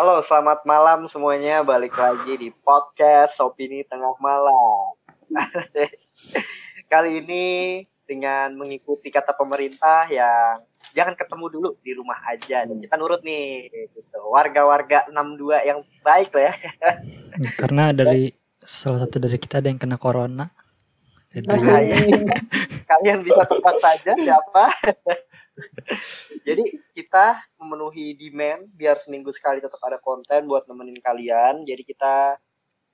Halo, 0.00 0.24
selamat 0.24 0.64
malam 0.64 1.04
semuanya. 1.12 1.60
Balik 1.60 1.92
lagi 1.92 2.32
di 2.40 2.48
podcast 2.48 3.36
Opini 3.44 3.84
Tengah 3.84 4.16
Malam. 4.16 4.96
Kali 6.92 7.20
ini 7.20 7.44
dengan 8.08 8.56
mengikuti 8.56 9.12
kata 9.12 9.36
pemerintah 9.36 10.08
yang 10.08 10.64
jangan 10.96 11.12
ketemu 11.12 11.44
dulu 11.52 11.68
di 11.84 11.92
rumah 11.92 12.16
aja. 12.32 12.64
Kita 12.64 12.96
nurut 12.96 13.20
nih, 13.20 13.68
gitu. 13.92 14.24
Warga-warga 14.24 15.04
62 15.12 15.68
yang 15.68 15.84
baik 16.00 16.32
lah 16.32 16.48
ya. 16.48 16.54
Karena 17.60 17.92
dari 17.92 18.32
salah 18.56 19.04
satu 19.04 19.20
dari 19.20 19.36
kita 19.36 19.60
ada 19.60 19.68
yang 19.68 19.76
kena 19.76 20.00
corona. 20.00 20.48
Jadi 21.28 21.44
Nah, 21.44 21.76
ya. 21.84 22.00
Kalian 22.88 23.20
bisa 23.20 23.44
tebak 23.44 23.76
saja 23.84 24.16
siapa. 24.16 24.64
Jadi 26.48 26.64
kita 26.96 27.40
memenuhi 27.60 28.16
demand 28.16 28.68
biar 28.74 28.98
seminggu 28.98 29.30
sekali 29.34 29.60
tetap 29.60 29.80
ada 29.84 30.00
konten 30.00 30.48
buat 30.48 30.66
nemenin 30.66 30.98
kalian. 31.00 31.64
Jadi 31.68 31.82
kita 31.84 32.36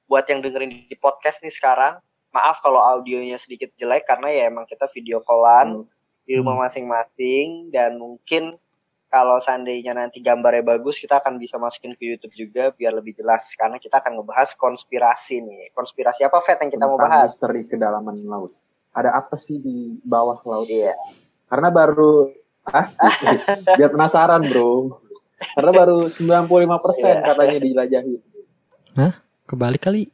buat 0.06 0.26
yang 0.30 0.42
dengerin 0.42 0.86
di 0.86 0.96
podcast 0.98 1.42
nih 1.42 1.50
sekarang, 1.50 1.98
maaf 2.30 2.62
kalau 2.62 2.78
audionya 2.78 3.38
sedikit 3.40 3.74
jelek 3.80 4.06
karena 4.06 4.30
ya 4.30 4.42
emang 4.50 4.66
kita 4.70 4.86
video 4.94 5.24
callan 5.26 5.86
di 6.26 6.34
rumah 6.38 6.66
masing-masing 6.66 7.70
dan 7.70 7.98
mungkin 7.98 8.54
kalau 9.06 9.38
seandainya 9.38 9.94
nanti 9.94 10.18
gambarnya 10.18 10.66
bagus 10.66 10.98
kita 10.98 11.22
akan 11.22 11.38
bisa 11.38 11.56
masukin 11.56 11.94
ke 11.94 12.02
YouTube 12.04 12.34
juga 12.34 12.74
biar 12.74 12.92
lebih 12.92 13.14
jelas 13.14 13.54
karena 13.54 13.78
kita 13.78 14.02
akan 14.02 14.20
ngebahas 14.20 14.52
konspirasi 14.58 15.40
nih. 15.40 15.70
Konspirasi 15.72 16.26
apa 16.26 16.42
Fet 16.42 16.60
yang 16.60 16.70
kita 16.74 16.84
mau 16.84 16.98
tentang 16.98 17.10
bahas? 17.14 17.30
misteri 17.32 17.62
kedalaman 17.64 18.16
laut. 18.26 18.52
Ada 18.92 19.14
apa 19.14 19.38
sih 19.38 19.62
di 19.62 19.96
bawah 20.02 20.42
laut? 20.42 20.66
Iya. 20.66 20.98
Karena 21.46 21.70
baru 21.70 22.34
asik. 22.68 23.12
Biar 23.78 23.90
penasaran, 23.90 24.42
Bro. 24.46 25.00
Karena 25.36 25.70
baru 25.70 26.08
95% 26.08 26.72
Iya. 26.96 27.22
katanya 27.22 27.58
dijelajahi. 27.60 28.14
kebalik 29.46 29.78
kali 29.78 30.10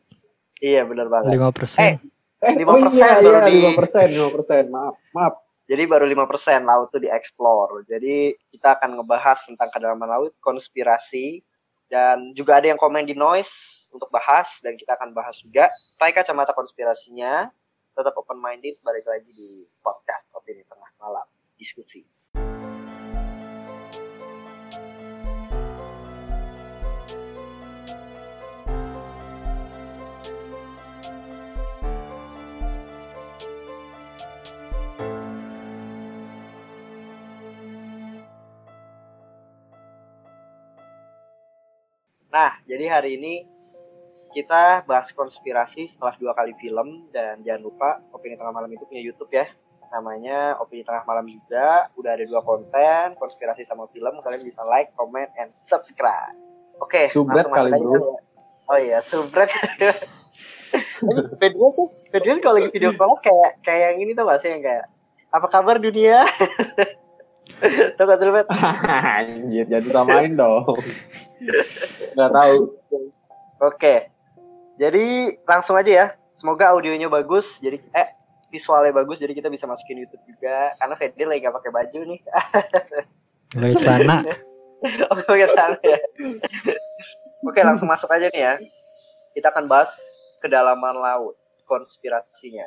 Iya 0.58 0.86
benar 0.86 1.08
banget. 1.08 1.34
5%. 1.34 1.78
Eh, 1.82 1.94
Eh, 2.42 2.54
5% 2.58 2.66
oh 2.66 2.90
iya, 2.90 3.22
baru 3.22 3.38
iya, 3.38 3.46
di- 3.46 3.62
5%, 3.70 4.08
5%. 4.10 4.66
Maaf, 4.66 4.94
maaf. 5.10 5.34
Jadi 5.66 5.82
baru 5.86 6.04
5% 6.06 6.66
laut 6.66 6.90
tuh 6.90 6.98
dieksplor. 6.98 7.86
Jadi 7.86 8.34
kita 8.50 8.74
akan 8.76 8.98
ngebahas 8.98 9.38
tentang 9.46 9.70
kedalaman 9.70 10.10
laut, 10.10 10.34
konspirasi, 10.42 11.38
dan 11.86 12.34
juga 12.34 12.58
ada 12.58 12.66
yang 12.66 12.78
komen 12.78 13.06
di 13.06 13.14
noise 13.14 13.86
untuk 13.94 14.10
bahas, 14.10 14.58
dan 14.58 14.74
kita 14.74 14.98
akan 14.98 15.14
bahas 15.14 15.38
juga. 15.38 15.70
Pakai 15.96 16.18
kacamata 16.18 16.50
konspirasinya, 16.50 17.46
tetap 17.94 18.14
open 18.18 18.42
minded, 18.42 18.74
balik 18.82 19.06
lagi 19.06 19.30
di 19.30 19.50
podcast 19.78 20.26
Opini 20.34 20.66
Tengah 20.66 20.90
Malam, 20.98 21.26
diskusi. 21.54 22.02
Nah, 42.32 42.56
jadi 42.64 42.88
hari 42.88 43.20
ini 43.20 43.44
kita 44.32 44.88
bahas 44.88 45.12
konspirasi 45.12 45.84
setelah 45.84 46.16
dua 46.16 46.32
kali 46.32 46.56
film 46.56 47.04
dan 47.12 47.44
jangan 47.44 47.62
lupa 47.68 48.00
Opini 48.16 48.40
Tengah 48.40 48.56
Malam 48.56 48.72
itu 48.72 48.88
punya 48.88 49.04
YouTube 49.04 49.28
ya. 49.36 49.44
Namanya 49.92 50.56
Opini 50.56 50.80
Tengah 50.80 51.04
Malam 51.04 51.28
juga. 51.28 51.92
Udah 51.92 52.16
ada 52.16 52.24
dua 52.24 52.40
konten, 52.40 53.12
konspirasi 53.20 53.68
sama 53.68 53.84
film. 53.92 54.16
Kalian 54.24 54.40
bisa 54.40 54.64
like, 54.64 54.96
comment, 54.96 55.28
and 55.36 55.52
subscribe. 55.60 56.32
Oke, 56.80 57.12
langsung 57.12 57.28
masuk 57.28 57.52
kali, 57.52 57.76
aja 57.76 57.84
bro. 57.84 57.92
ya. 57.92 58.16
Oh 58.64 58.78
iya, 58.80 58.98
subscribe. 59.04 59.52
Video 61.36 61.68
tuh, 61.76 61.92
video 62.16 62.32
kalau 62.40 62.56
lagi 62.56 62.72
video 62.72 62.96
call 62.96 63.20
kayak 63.20 63.60
kayak 63.60 63.92
yang 63.92 64.08
ini 64.08 64.16
tuh 64.16 64.24
gak 64.24 64.40
sih 64.40 64.56
yang 64.56 64.64
kayak 64.64 64.88
apa 65.28 65.46
kabar 65.52 65.76
dunia? 65.76 66.24
Tuh 67.96 68.04
gak 68.04 68.18
Bet? 68.18 68.46
Anjir, 69.22 69.66
jadi 69.70 69.88
samain 69.94 70.34
dong. 70.34 70.76
Nggak 72.18 72.30
tahu. 72.34 72.56
Oke. 73.62 74.10
Jadi 74.80 75.38
langsung 75.46 75.78
aja 75.78 75.90
ya. 75.90 76.06
Semoga 76.34 76.74
audionya 76.74 77.06
bagus. 77.06 77.62
Jadi 77.62 77.78
eh 77.94 78.08
visualnya 78.52 78.92
bagus 78.92 79.16
jadi 79.16 79.32
kita 79.32 79.48
bisa 79.48 79.64
masukin 79.64 80.04
YouTube 80.04 80.20
juga 80.28 80.76
karena 80.76 80.94
Fedri 81.00 81.24
lagi 81.24 81.40
gak 81.40 81.56
pakai 81.56 81.72
baju 81.72 82.00
nih. 82.04 82.20
Mulai 83.56 83.74
celana. 83.80 84.18
Oke, 85.14 85.22
pakai 85.24 85.48
sana 85.48 85.78
ya. 85.80 85.98
Oke, 87.46 87.60
langsung 87.62 87.88
masuk 87.88 88.10
aja 88.10 88.28
nih 88.28 88.42
ya. 88.42 88.54
Kita 89.32 89.54
akan 89.54 89.70
bahas 89.70 89.94
kedalaman 90.42 90.98
laut, 90.98 91.38
konspirasinya. 91.70 92.66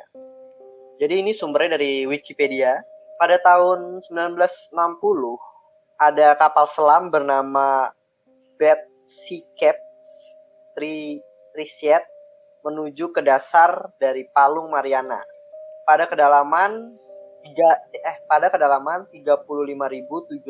Jadi 0.96 1.20
ini 1.20 1.36
sumbernya 1.36 1.76
dari 1.76 2.08
Wikipedia. 2.08 2.80
Pada 3.16 3.40
tahun 3.40 4.04
1960 4.04 4.76
ada 5.96 6.36
kapal 6.36 6.68
selam 6.68 7.08
bernama 7.08 7.88
Betsy 8.60 9.40
Caps 9.56 10.36
Tri 10.76 11.24
menuju 12.60 13.14
ke 13.16 13.24
dasar 13.24 13.88
dari 13.96 14.28
Palung 14.36 14.68
Mariana. 14.68 15.22
Pada 15.88 16.04
kedalaman 16.04 16.92
tiga 17.40 17.78
eh 17.94 18.20
pada 18.28 18.52
kedalaman 18.52 19.08
35.798 19.08 20.44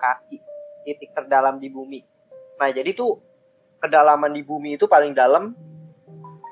kaki 0.00 0.38
titik 0.88 1.10
terdalam 1.12 1.60
di 1.60 1.68
bumi. 1.68 2.00
Nah, 2.56 2.72
jadi 2.72 2.94
tuh 2.96 3.20
kedalaman 3.82 4.32
di 4.32 4.40
bumi 4.40 4.80
itu 4.80 4.88
paling 4.88 5.12
dalam 5.12 5.52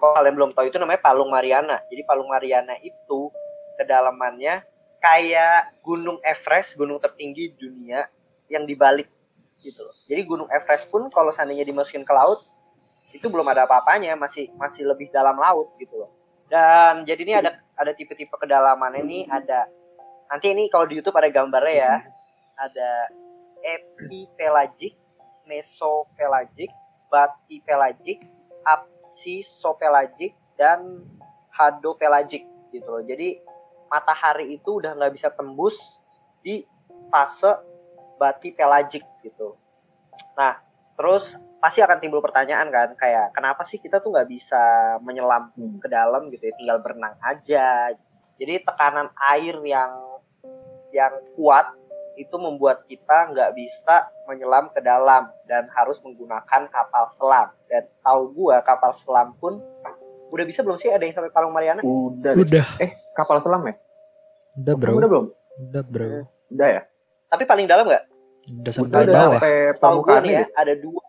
kalau 0.02 0.12
kalian 0.19 0.34
belum 0.34 0.50
tahu 0.52 0.66
itu 0.69 0.76
namanya 0.82 1.00
Palung 1.00 1.31
Mariana. 1.31 1.78
Jadi 1.86 2.02
Palung 2.02 2.28
Mariana 2.28 2.75
itu 2.82 3.31
kedalamannya 3.78 4.72
kayak 5.02 5.82
Gunung 5.82 6.22
Everest, 6.22 6.78
gunung 6.78 7.02
tertinggi 7.02 7.50
dunia 7.58 8.06
yang 8.46 8.62
dibalik 8.64 9.10
gitu 9.58 9.82
loh. 9.82 9.94
Jadi 10.06 10.22
Gunung 10.22 10.48
Everest 10.48 10.86
pun 10.88 11.10
kalau 11.10 11.34
seandainya 11.34 11.66
dimasukin 11.66 12.06
ke 12.06 12.14
laut 12.14 12.46
itu 13.12 13.26
belum 13.28 13.44
ada 13.50 13.66
apa-apanya, 13.66 14.14
masih 14.16 14.48
masih 14.56 14.86
lebih 14.88 15.10
dalam 15.10 15.36
laut 15.36 15.74
gitu 15.76 16.06
loh. 16.06 16.10
Dan 16.46 17.02
jadi 17.02 17.20
ini 17.26 17.34
ada 17.34 17.60
ada 17.74 17.92
tipe-tipe 17.92 18.32
kedalamannya 18.38 19.02
nih, 19.02 19.22
ada 19.26 19.66
nanti 20.30 20.54
ini 20.54 20.70
kalau 20.70 20.86
di 20.86 21.02
YouTube 21.02 21.19
ada 21.19 21.28
gambarnya 21.28 21.74
ya. 21.74 21.94
Ada 22.52 22.90
epipelagic, 23.64 24.94
mesopelagic, 25.48 26.70
batipelagic, 27.10 28.22
absisopelagic 28.62 30.36
dan 30.54 31.02
hadopelagic 31.50 32.46
gitu 32.70 32.86
loh. 32.86 33.02
Jadi 33.02 33.40
matahari 33.92 34.56
itu 34.56 34.80
udah 34.80 34.97
nggak 34.97 35.12
bisa 35.12 35.28
tembus 35.28 36.00
di 36.41 36.64
fase 37.12 37.60
batipelagic 38.16 39.04
gitu. 39.20 39.53
Nah, 40.32 40.56
terus 40.97 41.36
pasti 41.60 41.84
akan 41.84 42.00
timbul 42.00 42.25
pertanyaan 42.25 42.72
kan, 42.72 42.97
kayak 42.97 43.36
kenapa 43.36 43.69
sih 43.69 43.76
kita 43.76 44.00
tuh 44.00 44.16
nggak 44.16 44.32
bisa 44.32 44.97
menyelam 45.04 45.52
Hmm. 45.52 45.76
ke 45.76 45.92
dalam 45.92 46.32
gitu 46.32 46.48
ya, 46.48 46.56
tinggal 46.56 46.81
berenang 46.81 47.14
aja. 47.20 47.92
Jadi 48.41 48.64
tekanan 48.64 49.12
air 49.28 49.60
yang 49.60 49.92
yang 50.91 51.12
kuat 51.36 51.69
itu 52.16 52.36
membuat 52.36 52.84
kita 52.88 53.32
nggak 53.32 53.56
bisa 53.56 54.08
menyelam 54.28 54.69
ke 54.72 54.81
dalam 54.84 55.32
dan 55.48 55.69
harus 55.72 56.00
menggunakan 56.04 56.69
kapal 56.69 57.04
selam. 57.12 57.48
Dan 57.69 57.88
tahu 58.04 58.32
gua 58.36 58.60
kapal 58.64 58.92
selam 58.97 59.36
pun 59.41 59.60
udah 60.32 60.44
bisa 60.44 60.60
belum 60.60 60.75
sih 60.75 60.88
ada 60.88 61.00
yang 61.00 61.12
sampai 61.12 61.28
Palung 61.28 61.53
Mariana? 61.53 61.81
Udah. 61.81 62.32
deh. 62.32 62.41
Udah, 62.41 62.66
Eh, 62.78 62.91
kapal 63.12 63.38
selam 63.38 63.62
ya? 63.62 63.75
udah 64.54 64.75
bro. 64.75 64.93
Udah 64.94 65.09
belum? 65.09 65.26
Udah 65.62 65.82
bro. 65.82 66.25
Udah 66.48 66.69
ya? 66.70 66.82
Tapi 67.26 67.44
paling 67.44 67.65
dalam 67.65 67.84
nggak? 67.84 68.04
Udah 68.43 68.59
Udah, 68.59 68.72
sampai 68.72 68.97
udah 68.98 69.15
bawah. 69.15 69.32
sampai 69.34 69.53
Tahu 69.53 69.69
gua 69.70 69.81
permukaan 70.03 70.22
nih 70.22 70.32
ya, 70.34 70.44
ada 70.54 70.75
dua 70.75 71.03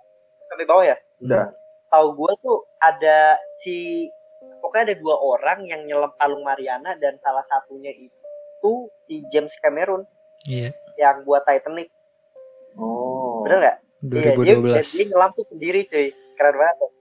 sampai 0.46 0.66
bawah 0.66 0.84
ya. 0.86 0.96
Udah. 1.20 1.46
Tahu 1.86 2.08
gua 2.14 2.32
tuh 2.38 2.58
ada 2.78 3.18
si 3.58 4.08
pokoknya 4.60 4.84
ada 4.86 4.96
dua 4.98 5.16
orang 5.18 5.60
yang 5.64 5.82
nyelam 5.84 6.12
Palung 6.14 6.42
Mariana 6.42 6.96
dan 6.96 7.16
salah 7.18 7.42
satunya 7.42 7.92
itu 7.92 8.72
si 9.04 9.24
James 9.28 9.56
Cameron 9.58 10.04
Iya, 10.44 10.72
yang 10.98 11.24
buat 11.24 11.42
Titanic. 11.42 11.88
Oh. 12.76 13.44
Bener 13.44 13.58
nggak? 13.60 13.78
Iya, 14.04 14.32
dia, 14.36 14.60
2012. 14.60 14.84
dia 14.90 15.06
nyelam 15.08 15.30
tuh 15.32 15.46
sendiri 15.46 15.80
cuy. 15.86 16.08
Keren 16.34 16.56
banget. 16.58 16.76
tuh. 16.78 16.92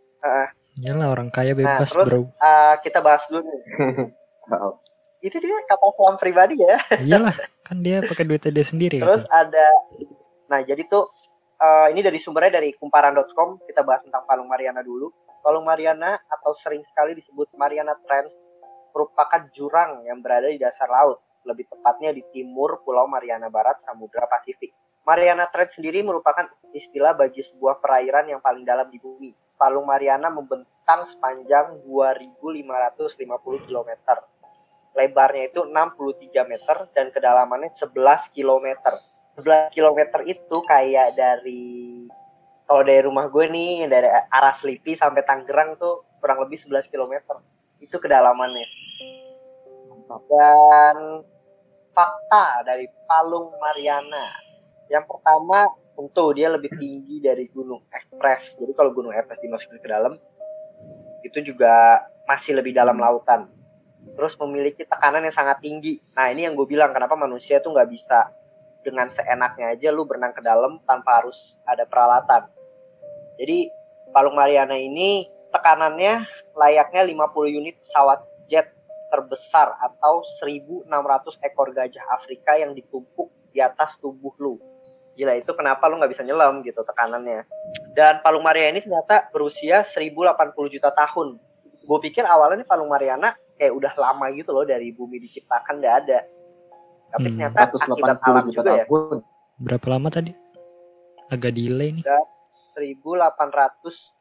Iyalah 0.80 1.12
orang 1.12 1.28
kaya 1.28 1.52
bebas 1.52 1.92
terus- 1.92 2.08
bro. 2.08 2.22
Ah, 2.40 2.80
kita 2.80 3.04
bahas 3.04 3.28
dulu 3.28 3.44
nih. 3.44 3.60
Itu 5.26 5.38
dia 5.38 5.54
kapal 5.69 5.90
selam 5.94 6.16
pribadi 6.19 6.58
ya. 6.58 6.80
Iyalah, 6.98 7.36
kan 7.66 7.78
dia 7.84 8.02
pakai 8.02 8.24
duitnya 8.24 8.50
dia 8.50 8.66
sendiri. 8.66 8.98
Terus 8.98 9.28
ada 9.28 9.66
nah 10.48 10.60
jadi 10.60 10.84
tuh 10.84 11.08
eh, 11.60 11.86
ini 11.96 12.04
dari 12.04 12.20
sumbernya 12.20 12.60
dari 12.60 12.76
kumparan.com 12.76 13.64
kita 13.64 13.84
bahas 13.84 14.04
tentang 14.04 14.24
Palung 14.24 14.48
Mariana 14.48 14.80
dulu. 14.80 15.12
Palung 15.42 15.66
Mariana 15.66 16.16
atau 16.30 16.54
sering 16.54 16.86
sekali 16.86 17.19
disebut 17.19 17.50
Mariana 17.58 17.98
Trench 18.06 18.32
merupakan 18.92 19.48
jurang 19.56 20.04
yang 20.04 20.20
berada 20.20 20.52
di 20.52 20.60
dasar 20.60 20.86
laut, 20.86 21.19
lebih 21.48 21.66
tepatnya 21.66 22.12
di 22.12 22.22
timur 22.30 22.84
Pulau 22.84 23.08
Mariana 23.08 23.48
Barat 23.48 23.80
Samudra 23.80 24.28
Pasifik. 24.28 24.70
Mariana 25.02 25.50
Trench 25.50 25.74
sendiri 25.80 26.06
merupakan 26.06 26.46
istilah 26.70 27.19
bagi 27.19 27.42
sebuah 27.42 27.82
perairan 27.82 28.30
yang 28.30 28.38
paling 28.38 28.62
dalam 28.62 28.86
di 28.86 29.02
bumi. 29.02 29.34
Palung 29.62 29.86
Mariana 29.86 30.26
membentang 30.26 31.06
sepanjang 31.06 31.86
2.550 31.86 33.70
km. 33.70 33.90
Lebarnya 34.98 35.54
itu 35.54 35.62
63 35.70 36.50
meter 36.50 36.76
dan 36.90 37.14
kedalamannya 37.14 37.70
11 37.70 38.34
km. 38.34 38.66
11 39.38 39.70
km 39.70 39.98
itu 40.26 40.56
kayak 40.66 41.14
dari 41.14 42.04
kalau 42.66 42.82
dari 42.82 43.06
rumah 43.06 43.30
gue 43.30 43.46
nih 43.46 43.86
dari 43.86 44.10
arah 44.34 44.50
Selipi 44.50 44.98
sampai 44.98 45.22
Tangerang 45.22 45.78
tuh 45.78 46.02
kurang 46.18 46.42
lebih 46.42 46.58
11 46.58 46.90
km. 46.90 47.38
Itu 47.78 48.02
kedalamannya. 48.02 48.66
Dan 50.10 51.22
fakta 51.94 52.66
dari 52.66 52.90
Palung 53.06 53.54
Mariana. 53.62 54.26
Yang 54.90 55.06
pertama 55.06 55.70
tentu 55.92 56.24
dia 56.32 56.48
lebih 56.48 56.72
tinggi 56.76 57.20
dari 57.20 57.48
Gunung 57.52 57.84
Everest. 57.92 58.60
Jadi 58.60 58.72
kalau 58.72 58.90
Gunung 58.96 59.12
Everest 59.12 59.42
dimasukin 59.44 59.80
ke 59.80 59.88
dalam 59.88 60.16
itu 61.22 61.38
juga 61.44 62.02
masih 62.26 62.58
lebih 62.58 62.74
dalam 62.74 62.98
lautan. 62.98 63.46
Terus 64.02 64.34
memiliki 64.42 64.82
tekanan 64.82 65.22
yang 65.22 65.34
sangat 65.34 65.62
tinggi. 65.62 66.02
Nah 66.18 66.32
ini 66.32 66.48
yang 66.48 66.58
gue 66.58 66.66
bilang 66.66 66.90
kenapa 66.90 67.14
manusia 67.14 67.62
tuh 67.62 67.70
nggak 67.70 67.90
bisa 67.92 68.28
dengan 68.82 69.06
seenaknya 69.08 69.78
aja 69.78 69.94
lu 69.94 70.02
berenang 70.02 70.34
ke 70.34 70.42
dalam 70.42 70.82
tanpa 70.82 71.22
harus 71.22 71.56
ada 71.64 71.86
peralatan. 71.86 72.50
Jadi 73.38 73.70
Palung 74.10 74.36
Mariana 74.36 74.76
ini 74.76 75.24
tekanannya 75.54 76.26
layaknya 76.58 77.02
50 77.06 77.58
unit 77.62 77.78
pesawat 77.80 78.20
jet 78.50 78.68
terbesar 79.08 79.76
atau 79.76 80.24
1.600 80.40 80.88
ekor 81.44 81.68
gajah 81.72 82.04
Afrika 82.12 82.56
yang 82.56 82.72
ditumpuk 82.72 83.28
di 83.52 83.60
atas 83.60 84.00
tubuh 84.00 84.32
lu. 84.40 84.71
Gila 85.12 85.36
itu 85.36 85.52
kenapa 85.52 85.84
lu 85.92 86.00
nggak 86.00 86.12
bisa 86.12 86.24
nyelam 86.24 86.64
gitu 86.64 86.80
tekanannya. 86.80 87.44
Dan 87.92 88.24
Palung 88.24 88.40
Mariana 88.40 88.76
ini 88.76 88.80
ternyata 88.80 89.28
berusia 89.28 89.84
1080 89.84 90.72
juta 90.72 90.88
tahun. 90.88 91.36
Gue 91.84 91.98
pikir 92.00 92.24
awalnya 92.24 92.64
nih 92.64 92.68
Palung 92.68 92.88
Mariana 92.88 93.36
kayak 93.60 93.72
udah 93.76 93.92
lama 94.00 94.32
gitu 94.32 94.56
loh 94.56 94.64
dari 94.64 94.88
bumi 94.90 95.20
diciptakan 95.20 95.84
udah 95.84 95.92
ada. 96.00 96.18
Tapi 97.12 97.28
Hmm, 97.28 97.36
ternyata 97.36 97.58
akibat 97.68 98.18
alam 98.24 98.44
juta 98.48 98.64
juga 98.64 98.70
ya. 98.72 98.84
tahun. 98.88 99.16
Berapa 99.60 99.86
lama 99.92 100.08
tadi? 100.08 100.32
Agak 101.28 101.52
delay 101.52 101.92
nih. 102.00 102.04
1800 102.72 104.16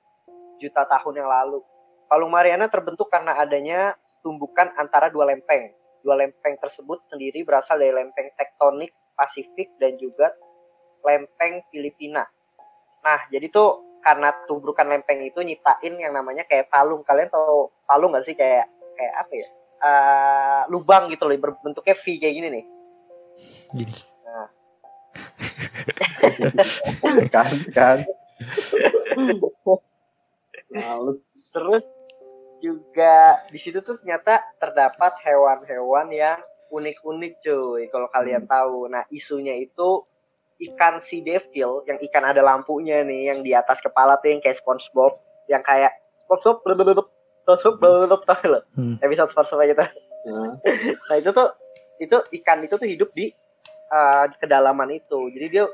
juta 0.60 0.84
tahun 0.84 1.24
yang 1.24 1.30
lalu. 1.32 1.64
Palung 2.12 2.36
Mariana 2.36 2.68
terbentuk 2.68 3.08
karena 3.08 3.40
adanya 3.40 3.96
tumbukan 4.20 4.68
antara 4.76 5.08
dua 5.08 5.32
lempeng. 5.32 5.72
Dua 6.04 6.20
lempeng 6.20 6.60
tersebut 6.60 7.08
sendiri 7.08 7.48
berasal 7.48 7.80
dari 7.80 7.96
lempeng 7.96 8.28
tektonik 8.36 8.92
Pasifik 9.16 9.72
dan 9.80 9.96
juga 9.96 10.34
lempeng 11.02 11.66
Filipina. 11.70 12.26
Nah, 13.02 13.20
jadi 13.34 13.50
tuh 13.50 14.00
karena 14.02 14.34
tumbukan 14.50 14.86
lempeng 14.90 15.22
itu 15.22 15.42
nyiptain 15.42 15.94
yang 15.98 16.14
namanya 16.14 16.46
kayak 16.46 16.70
palung. 16.70 17.06
Kalian 17.06 17.30
tahu 17.30 17.70
palung 17.86 18.14
nggak 18.14 18.26
sih 18.26 18.36
kayak 18.38 18.66
kayak 18.98 19.14
apa 19.18 19.34
ya? 19.34 19.48
Eh, 19.82 20.62
lubang 20.70 21.10
gitu 21.10 21.26
loh, 21.26 21.38
berbentuknya 21.38 21.96
V 21.98 22.06
kayak 22.22 22.36
gini 22.38 22.48
nih. 22.50 22.66
Gini. 23.74 23.96
kan 27.34 27.52
kan. 27.74 27.98
Males. 30.72 31.20
Terus 31.36 31.84
juga 32.62 33.42
di 33.50 33.58
situ 33.58 33.82
tuh 33.82 33.98
ternyata 33.98 34.40
terdapat 34.62 35.18
hewan-hewan 35.26 36.08
yang 36.14 36.40
unik-unik 36.72 37.34
cuy 37.44 37.84
kalau 37.90 38.08
kalian 38.14 38.46
tahu. 38.46 38.88
Nah 38.88 39.04
isunya 39.12 39.58
itu 39.58 40.06
ikan 40.70 41.02
sea 41.02 41.26
devil 41.26 41.82
yang 41.90 41.98
ikan 42.10 42.22
ada 42.22 42.46
lampunya 42.46 43.02
nih 43.02 43.34
yang 43.34 43.40
di 43.42 43.52
atas 43.58 43.82
kepala 43.82 44.22
tuh 44.22 44.30
yang 44.30 44.42
kayak 44.44 44.62
SpongeBob 44.62 45.18
yang 45.50 45.66
kayak 45.66 45.98
SpongeBob 46.30 46.62
blablabla, 46.62 47.04
SpongeBob 47.50 47.76
blablabla, 47.82 48.18
tau 48.30 48.46
lo 48.46 48.60
Hmm. 48.78 48.96
episode 49.02 49.30
SpongeBob 49.34 49.66
gitu. 49.68 49.82
Nah, 49.82 50.52
Nah 51.10 51.16
itu 51.18 51.30
tuh 51.34 51.50
itu 52.02 52.18
ikan 52.42 52.62
itu 52.66 52.76
tuh 52.78 52.88
hidup 52.90 53.10
di 53.14 53.34
uh, 53.90 54.26
kedalaman 54.38 54.90
itu. 54.94 55.20
Jadi 55.34 55.46
dia 55.50 55.66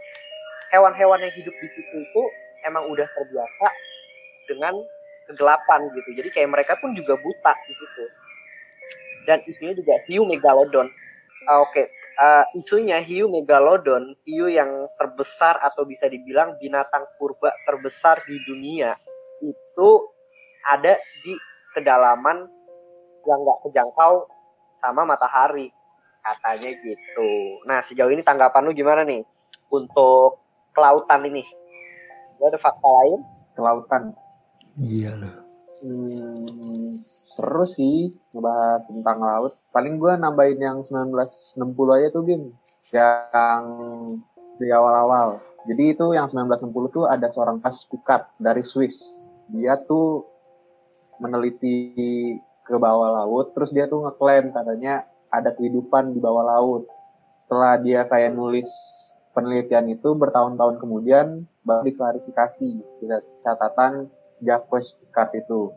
hewan-hewan 0.71 1.19
yang 1.23 1.33
hidup 1.35 1.55
di 1.55 1.67
situ 1.71 1.95
itu 2.03 2.23
emang 2.67 2.87
udah 2.91 3.07
terbiasa 3.07 3.67
dengan 4.47 4.73
kegelapan 5.27 5.91
gitu. 5.95 6.09
Jadi 6.23 6.29
kayak 6.31 6.49
mereka 6.51 6.73
pun 6.79 6.95
juga 6.95 7.15
buta 7.19 7.53
di 7.67 7.73
situ. 7.75 8.03
Dan 9.27 9.43
isunya 9.43 9.75
juga 9.75 9.99
hiu 10.07 10.23
megalodon. 10.23 10.87
Ah, 11.47 11.63
Oke, 11.63 11.87
Uh, 12.17 12.45
isunya 12.57 12.97
hiu 12.97 13.29
megalodon, 13.29 14.17
hiu 14.25 14.49
yang 14.49 14.89
terbesar 14.97 15.61
atau 15.61 15.85
bisa 15.85 16.09
dibilang 16.09 16.57
binatang 16.57 17.05
purba 17.21 17.53
terbesar 17.69 18.25
di 18.25 18.41
dunia 18.41 18.97
itu 19.45 19.89
ada 20.65 20.97
di 21.21 21.37
kedalaman 21.77 22.49
yang 23.21 23.39
nggak 23.45 23.59
kejangkau 23.69 24.25
sama 24.81 25.05
matahari 25.05 25.69
katanya 26.25 26.73
gitu. 26.73 27.29
Nah 27.69 27.85
sejauh 27.85 28.09
ini 28.09 28.25
tanggapan 28.25 28.65
lu 28.65 28.73
gimana 28.73 29.05
nih 29.05 29.21
untuk 29.69 30.41
kelautan 30.73 31.21
ini? 31.21 31.45
Lu 32.41 32.49
ada 32.49 32.57
fakta 32.57 32.89
lain? 32.89 33.21
kelautan. 33.57 34.13
Iya 34.77 35.17
loh. 35.17 35.46
Hmm, 35.77 36.97
seru 37.05 37.69
sih 37.69 38.09
ngebahas 38.33 38.89
tentang 38.89 39.17
laut. 39.21 39.53
Paling 39.69 40.01
gue 40.01 40.13
nambahin 40.17 40.57
yang 40.57 40.77
1960 40.81 41.61
aja 41.93 42.07
tuh 42.09 42.23
Bim. 42.25 42.43
Yang 42.89 43.63
di 44.57 44.67
awal-awal. 44.73 45.37
Jadi 45.69 45.93
itu 45.93 46.05
yang 46.17 46.31
1960 46.31 46.95
tuh 46.95 47.05
ada 47.05 47.29
seorang 47.29 47.61
Picard 47.61 48.25
dari 48.41 48.65
Swiss. 48.65 49.29
Dia 49.53 49.77
tuh 49.77 50.25
meneliti 51.21 51.93
ke 52.65 52.75
bawah 52.75 53.23
laut, 53.23 53.53
terus 53.53 53.71
dia 53.71 53.85
tuh 53.85 54.03
ngeklaim 54.03 54.51
katanya 54.51 55.05
ada 55.29 55.53
kehidupan 55.53 56.15
di 56.15 56.19
bawah 56.19 56.43
laut. 56.57 56.83
Setelah 57.37 57.77
dia 57.77 58.07
kayak 58.09 58.33
nulis 58.33 58.67
penelitian 59.37 59.93
itu 59.93 60.17
bertahun-tahun 60.17 60.81
kemudian 60.81 61.45
baru 61.61 61.85
diklarifikasi 61.85 62.81
catatan 63.45 64.09
Jacques 64.39 64.93
Picard 64.95 65.31
itu 65.33 65.73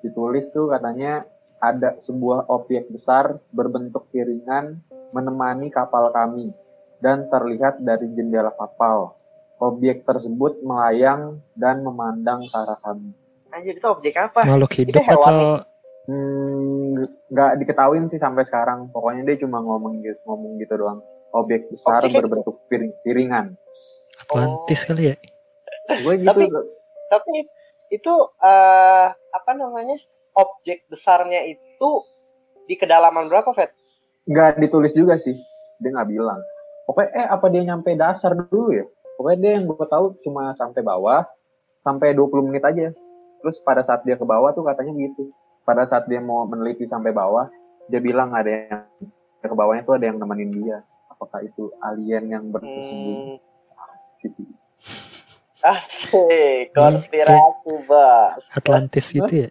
ditulis 0.00 0.50
tuh 0.50 0.66
katanya 0.66 1.22
ada 1.58 1.94
sebuah 1.96 2.50
objek 2.50 2.90
besar 2.90 3.38
berbentuk 3.50 4.10
piringan 4.10 4.82
menemani 5.12 5.70
kapal 5.70 6.10
kami 6.10 6.50
dan 6.98 7.30
terlihat 7.30 7.78
dari 7.78 8.10
jendela 8.10 8.50
kapal. 8.50 9.14
Objek 9.58 10.02
tersebut 10.02 10.58
melayang 10.60 11.38
dan 11.54 11.80
memandang 11.80 12.42
ke 12.42 12.56
arah 12.56 12.78
kami. 12.82 13.14
Anjir 13.48 13.78
itu 13.78 13.86
objek 13.86 14.14
apa? 14.16 14.42
Makhluk 14.42 14.72
hidup 14.74 14.98
atau 14.98 15.62
Hmm, 16.02 16.98
nggak 17.30 17.62
diketahuin 17.62 18.10
sih 18.10 18.18
sampai 18.18 18.42
sekarang. 18.42 18.90
Pokoknya 18.90 19.22
dia 19.22 19.38
cuma 19.38 19.62
ngomong 19.62 20.02
gitu, 20.02 20.18
ngomong 20.26 20.58
gitu 20.58 20.74
doang. 20.74 20.98
Objek 21.30 21.70
besar 21.70 22.02
Objeknya- 22.02 22.26
berbentuk 22.26 22.58
piring, 22.66 22.92
piringan. 23.06 23.46
Atlantis 24.18 24.82
kali 24.82 25.02
ya? 25.08 25.16
Gue 26.02 26.18
gitu. 26.18 26.26
Tapi- 26.26 26.50
Tapi 27.06 27.34
itu 27.92 28.12
eh 28.40 29.08
apa 29.12 29.50
namanya? 29.52 30.00
Objek 30.32 30.88
besarnya 30.88 31.44
itu 31.44 31.90
di 32.64 32.80
kedalaman 32.80 33.28
berapa, 33.28 33.52
Fet? 33.52 33.76
nggak 34.26 34.62
ditulis 34.62 34.94
juga 34.94 35.18
sih. 35.18 35.34
Dia 35.82 35.90
nggak 35.92 36.08
bilang. 36.10 36.40
Pokoknya 36.86 37.10
eh 37.14 37.26
apa 37.26 37.46
dia 37.50 37.62
nyampe 37.66 37.94
dasar 37.94 38.34
dulu 38.34 38.74
ya? 38.74 38.86
Pokoknya 39.18 39.38
dia 39.38 39.52
yang 39.58 39.64
gue 39.70 39.86
tahu 39.86 40.18
cuma 40.26 40.54
sampai 40.58 40.82
bawah 40.82 41.26
sampai 41.82 42.14
20 42.14 42.48
menit 42.50 42.62
aja. 42.62 42.90
Terus 43.42 43.58
pada 43.62 43.82
saat 43.82 44.06
dia 44.06 44.14
ke 44.14 44.22
bawah 44.22 44.54
tuh 44.54 44.62
katanya 44.66 44.94
gitu. 44.94 45.30
Pada 45.66 45.86
saat 45.86 46.06
dia 46.06 46.18
mau 46.18 46.46
meneliti 46.46 46.86
sampai 46.86 47.14
bawah, 47.14 47.46
dia 47.86 48.02
bilang 48.02 48.34
ada 48.34 48.50
yang 48.50 48.82
ke 49.42 49.54
bawahnya 49.54 49.82
tuh 49.82 49.94
ada 49.98 50.10
yang 50.10 50.18
nemenin 50.18 50.50
dia. 50.54 50.78
Apakah 51.10 51.42
itu 51.42 51.70
alien 51.82 52.30
yang 52.30 52.44
bersembunyi? 52.50 53.38
Hmm, 53.38 53.94
Asik. 53.98 54.34
Asik, 55.62 56.74
konspirasi, 56.74 57.72
Bos. 57.86 58.44
Atlantis 58.52 59.06
gitu 59.14 59.46
ya? 59.46 59.50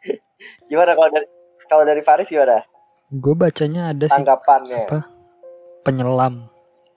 Gimana 0.70 0.92
kalau 0.94 1.10
dari 1.10 1.26
kalau 1.70 1.84
dari 1.86 2.02
Faris 2.02 2.26
gimana 2.28 2.66
Gue 3.10 3.34
bacanya 3.34 3.90
ada 3.90 4.06
sih 4.06 4.22
apa 4.22 5.02
penyelam. 5.82 6.46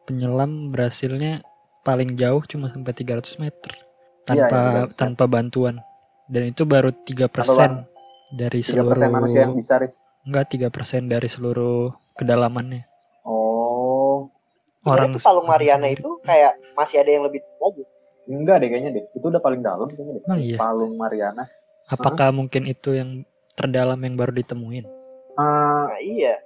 Penyelam 0.03 0.69
berhasilnya 0.69 1.41
paling 1.81 2.13
jauh 2.19 2.43
cuma 2.45 2.67
sampai 2.69 2.93
300 2.93 3.43
meter 3.43 3.71
Iya, 4.29 4.47
tanpa 4.47 4.59
iya, 4.59 4.83
300 4.93 4.99
tanpa 4.99 5.23
bantuan. 5.27 5.75
Dan 6.27 6.55
itu 6.55 6.63
baru 6.63 6.91
3% 6.91 7.83
dari 8.31 8.59
3% 8.63 8.63
seluruh 8.63 9.11
manusia 9.11 9.43
yang 9.43 9.55
bisa, 9.57 9.75
Riz. 9.75 9.99
enggak 10.23 10.55
3% 10.55 11.11
dari 11.11 11.27
seluruh 11.27 11.91
kedalamannya. 12.15 12.87
Oh, 13.27 14.31
Orang 14.87 15.15
itu 15.15 15.23
Palung 15.23 15.47
Mariana 15.47 15.91
itu 15.91 16.19
kayak 16.23 16.55
masih 16.75 17.03
ada 17.03 17.11
yang 17.11 17.23
lebih 17.27 17.43
lagi. 17.59 17.83
Enggak 18.27 18.63
deh 18.63 18.69
kayaknya 18.71 18.91
deh. 19.01 19.05
Itu 19.15 19.25
udah 19.27 19.41
paling 19.43 19.61
dalam 19.61 19.87
kayaknya 19.91 20.13
deh. 20.19 20.23
Emang 20.27 20.39
iya? 20.41 20.57
Palung 20.59 20.93
Mariana. 20.95 21.45
Apakah 21.87 22.31
mungkin 22.31 22.63
itu 22.67 22.95
yang 22.95 23.27
terdalam 23.53 23.99
yang 23.99 24.15
baru 24.15 24.31
ditemuin? 24.33 24.85
Eh, 24.87 25.03
Nah, 25.33 25.97
iya. 25.97 26.37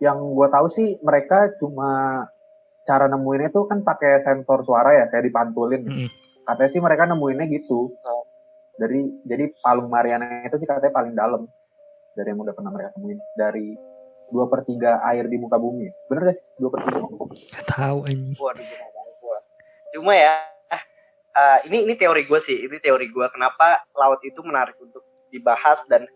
yang 0.00 0.16
gue 0.32 0.48
tahu 0.48 0.66
sih 0.70 0.96
mereka 1.04 1.52
cuma 1.60 2.24
cara 2.88 3.04
nemuinnya 3.04 3.52
tuh 3.52 3.68
kan 3.68 3.84
pakai 3.84 4.16
sensor 4.16 4.64
suara 4.64 4.96
ya 4.96 5.04
kayak 5.12 5.28
dipantulin. 5.28 5.84
Mm-mm. 5.84 6.08
Katanya 6.48 6.70
sih 6.72 6.80
mereka 6.80 7.04
nemuinnya 7.04 7.46
gitu. 7.52 7.92
Oh. 8.00 8.24
Dari 8.80 9.04
jadi 9.28 9.52
palung 9.60 9.92
Mariana 9.92 10.48
itu 10.48 10.56
sih 10.56 10.64
katanya 10.64 10.94
paling 10.94 11.12
dalam 11.12 11.44
dari 12.16 12.32
yang 12.32 12.40
udah 12.40 12.54
pernah 12.56 12.72
mereka 12.72 12.96
temuin 12.96 13.20
dari 13.36 13.76
dua 14.32 14.48
per 14.48 14.64
tiga 14.64 15.04
air 15.04 15.28
di 15.28 15.36
muka 15.36 15.60
bumi. 15.60 15.86
Bener 16.08 16.32
gak 16.32 16.36
sih 16.40 16.46
dua 16.56 16.70
per 16.72 16.80
tiga? 16.88 16.98
Tahu 17.68 17.98
anjing. 18.08 18.40
Waduh, 18.40 18.64
gua. 19.20 19.38
Cuma 19.92 20.12
ya, 20.16 20.34
eh, 21.34 21.58
ini 21.70 21.86
ini 21.86 21.94
teori 21.98 22.26
gue 22.26 22.40
sih. 22.42 22.66
Ini 22.66 22.78
teori 22.82 23.06
gue 23.10 23.26
kenapa 23.30 23.84
laut 23.94 24.20
itu 24.26 24.40
menarik 24.42 24.76
untuk 24.80 25.02
dibahas 25.30 25.82
dan 25.86 26.06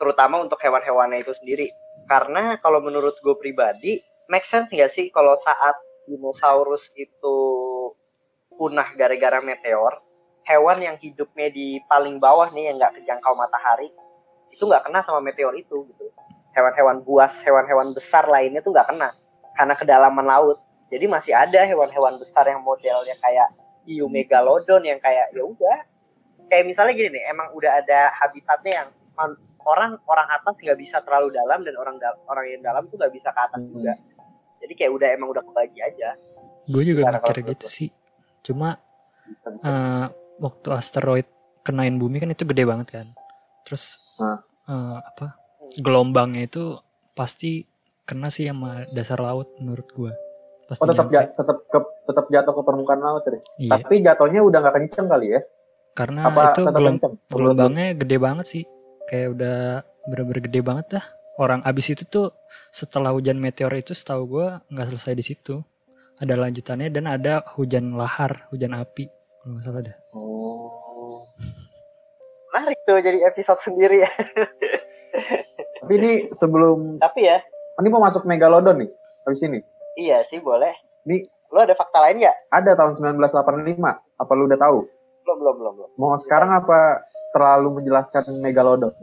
terutama 0.00 0.40
untuk 0.40 0.56
hewan-hewannya 0.62 1.20
itu 1.20 1.34
sendiri. 1.36 1.68
Karena 2.08 2.56
kalau 2.58 2.80
menurut 2.80 3.14
gue 3.20 3.36
pribadi, 3.36 4.00
make 4.32 4.48
sense 4.48 4.72
nggak 4.72 4.90
sih 4.90 5.12
kalau 5.12 5.36
saat 5.36 5.76
dinosaurus 6.08 6.90
itu 6.96 7.36
punah 8.56 8.88
gara-gara 8.96 9.38
meteor, 9.44 10.00
hewan 10.48 10.80
yang 10.80 10.96
hidupnya 10.98 11.52
di 11.52 11.78
paling 11.86 12.18
bawah 12.18 12.48
nih 12.50 12.72
yang 12.72 12.76
nggak 12.80 12.98
kejangkau 12.98 13.36
matahari, 13.36 13.92
itu 14.50 14.62
nggak 14.64 14.88
kena 14.88 15.04
sama 15.04 15.20
meteor 15.20 15.54
itu 15.54 15.86
gitu. 15.86 16.06
Hewan-hewan 16.50 17.06
buas, 17.06 17.44
hewan-hewan 17.46 17.94
besar 17.94 18.26
lainnya 18.26 18.58
tuh 18.64 18.74
nggak 18.74 18.90
kena 18.90 19.14
karena 19.54 19.74
kedalaman 19.76 20.26
laut. 20.26 20.58
Jadi 20.90 21.06
masih 21.06 21.32
ada 21.36 21.62
hewan-hewan 21.62 22.18
besar 22.18 22.50
yang 22.50 22.66
modelnya 22.66 23.14
kayak 23.22 23.54
hiu 23.82 24.06
megalodon 24.06 24.82
yang 24.82 24.98
kayak 24.98 25.30
ya 25.30 25.42
udah 25.42 25.78
kayak 26.46 26.64
misalnya 26.64 26.92
gini 26.92 27.10
nih 27.12 27.24
emang 27.26 27.52
udah 27.52 27.78
ada 27.78 28.10
habitatnya 28.14 28.72
yang 28.74 28.88
orang 29.62 30.00
orang 30.04 30.28
atas 30.30 30.56
nggak 30.56 30.76
bisa 30.76 30.98
terlalu 31.00 31.30
dalam 31.30 31.60
dan 31.60 31.76
orang 31.76 31.96
dal- 31.96 32.20
orang 32.24 32.46
yang 32.48 32.60
dalam 32.60 32.88
tuh 32.88 32.96
nggak 32.96 33.12
bisa 33.12 33.28
ke 33.28 33.40
atas 33.40 33.60
Hmm. 33.60 33.70
juga. 33.70 33.92
Jadi 34.58 34.72
kayak 34.74 34.92
udah 34.92 35.08
emang 35.10 35.28
udah 35.30 35.42
kebagi 35.42 35.80
aja. 35.80 36.16
Gue 36.64 36.82
juga 36.82 37.08
mikir 37.10 37.44
gitu 37.46 37.64
lo? 37.64 37.70
sih. 37.70 37.88
Cuma 38.40 38.76
Bisa 39.24 39.46
bisa. 39.48 39.64
eh, 39.64 40.06
waktu 40.38 40.68
asteroid 40.70 41.28
kenain 41.60 41.96
bumi 41.96 42.18
kan 42.18 42.28
itu 42.28 42.44
gede 42.44 42.64
banget 42.64 42.88
kan. 42.90 43.06
Terus 43.62 44.00
eh, 44.20 44.96
apa? 44.98 45.36
Gelombangnya 45.76 46.42
itu 46.42 46.76
pasti 47.12 47.64
kena 48.02 48.26
sih 48.26 48.48
sama 48.48 48.84
dasar 48.90 49.20
laut 49.20 49.54
menurut 49.56 49.86
gue. 49.86 50.12
Pasti 50.70 50.80
Oh 50.80 50.86
tetap 50.86 51.06
tetap 51.10 51.56
ke 51.66 51.78
tetap 52.06 52.24
jatuh 52.30 52.54
ke 52.54 52.62
permukaan 52.62 53.02
laut 53.02 53.26
terus. 53.26 53.42
Iya, 53.58 53.74
Tapi 53.74 53.94
jatuhnya 54.00 54.40
udah 54.40 54.58
nggak 54.62 54.74
kenceng 54.78 55.06
kali 55.10 55.34
ya? 55.34 55.42
karena 55.90 56.30
Apa 56.30 56.54
itu 56.54 56.62
gelom- 56.64 56.96
kenceng? 56.96 57.14
gelombangnya 57.26 57.86
gede 57.98 58.16
banget 58.16 58.46
sih. 58.46 58.64
Kayak 59.04 59.28
udah 59.34 59.58
bener-bener 60.06 60.40
gede 60.46 60.60
banget 60.62 60.86
dah. 60.94 61.04
Orang 61.34 61.66
abis 61.66 61.90
itu 61.90 62.06
tuh 62.06 62.30
setelah 62.70 63.10
hujan 63.10 63.36
meteor 63.36 63.74
itu 63.74 63.90
setahu 63.90 64.22
gue 64.30 64.46
nggak 64.70 64.86
selesai 64.88 65.12
di 65.12 65.24
situ. 65.24 65.58
Ada 66.16 66.38
lanjutannya 66.38 66.88
dan 66.88 67.10
ada 67.10 67.42
hujan 67.58 67.98
lahar, 67.98 68.46
hujan 68.48 68.70
api. 68.70 69.10
Kalau 69.42 69.50
nggak 69.50 69.64
salah 69.66 69.82
dah. 69.82 69.96
Oh. 70.14 71.26
Menarik 72.52 72.78
tuh 72.84 73.00
jadi 73.00 73.18
episode 73.26 73.58
sendiri 73.58 74.04
ya. 74.04 74.10
Tapi 75.80 75.92
ini 75.96 76.12
sebelum 76.30 77.02
Tapi 77.02 77.20
ya, 77.24 77.42
ini 77.80 77.88
mau 77.88 77.98
masuk 77.98 78.22
megalodon 78.22 78.84
nih. 78.84 78.90
Habis 79.24 79.42
ini. 79.42 79.58
Iya 80.00 80.24
sih 80.24 80.40
boleh. 80.40 80.72
Ini- 81.04 81.28
lo 81.50 81.60
ada 81.60 81.74
fakta 81.74 82.00
lain 82.00 82.22
nggak? 82.22 82.36
Ada 82.48 82.72
tahun 82.72 82.94
1985. 82.96 84.00
Apa 84.16 84.32
lu 84.32 84.46
udah 84.46 84.56
tahu? 84.56 84.78
Belum 85.26 85.36
belum 85.36 85.54
belum 85.58 85.72
belum. 85.76 85.90
Mau 85.98 86.16
sekarang 86.16 86.50
apa 86.50 87.02
setelah 87.28 87.58
lu 87.58 87.74
menjelaskan 87.74 88.24
megalodon? 88.40 88.94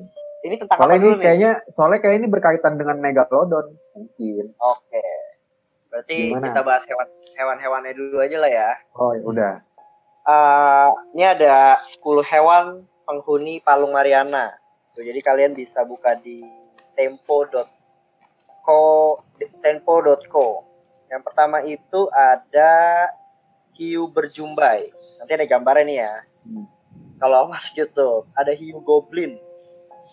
Ini 0.41 0.55
tentang 0.57 0.77
Soalnya 0.79 0.95
apa 0.95 1.01
ini 1.01 1.05
dulu 1.05 1.15
nih? 1.17 1.23
kayaknya 1.23 1.51
soalnya 1.67 1.99
kayak 1.99 2.15
ini 2.17 2.27
berkaitan 2.27 2.73
dengan 2.79 2.97
megalodon 2.97 3.75
mungkin. 3.93 4.45
Oke. 4.57 5.03
Berarti 5.87 6.17
Gimana? 6.31 6.45
kita 6.47 6.61
bahas 6.63 6.83
hewan 6.85 7.07
hewan-hewannya 7.35 7.93
dulu 7.95 8.17
aja 8.19 8.37
lah 8.39 8.51
ya. 8.51 8.69
Oh 8.95 9.11
ya 9.11 9.23
udah. 9.23 9.53
Eh, 10.27 10.89
ini 11.15 11.23
ada 11.23 11.79
10 11.83 12.19
hewan 12.21 12.65
penghuni 13.03 13.63
Palung 13.63 13.95
Mariana. 13.95 14.51
Tuh, 14.91 15.03
jadi 15.03 15.19
kalian 15.19 15.55
bisa 15.55 15.83
buka 15.83 16.15
di 16.15 16.43
tempo.co 16.93 18.81
tempo.co. 19.61 20.66
Yang 21.07 21.21
pertama 21.23 21.63
itu 21.63 22.01
ada 22.11 22.73
hiu 23.77 24.09
berjumbai. 24.11 24.91
Nanti 25.21 25.31
ada 25.31 25.45
gambarnya 25.47 25.85
nih 25.87 25.97
ya. 26.03 26.13
Hmm. 26.43 26.65
Kalau 27.17 27.49
masuk 27.49 27.73
YouTube, 27.73 28.29
ada 28.37 28.53
hiu 28.53 28.77
goblin, 28.85 29.41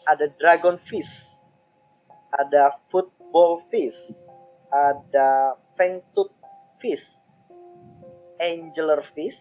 ada 0.09 0.25
dragon 0.41 0.81
fish, 0.81 1.37
ada 2.33 2.81
football 2.89 3.61
fish, 3.69 4.33
ada 4.73 5.53
fangtooth 5.77 6.33
fish, 6.81 7.21
angeler 8.41 9.05
fish, 9.13 9.37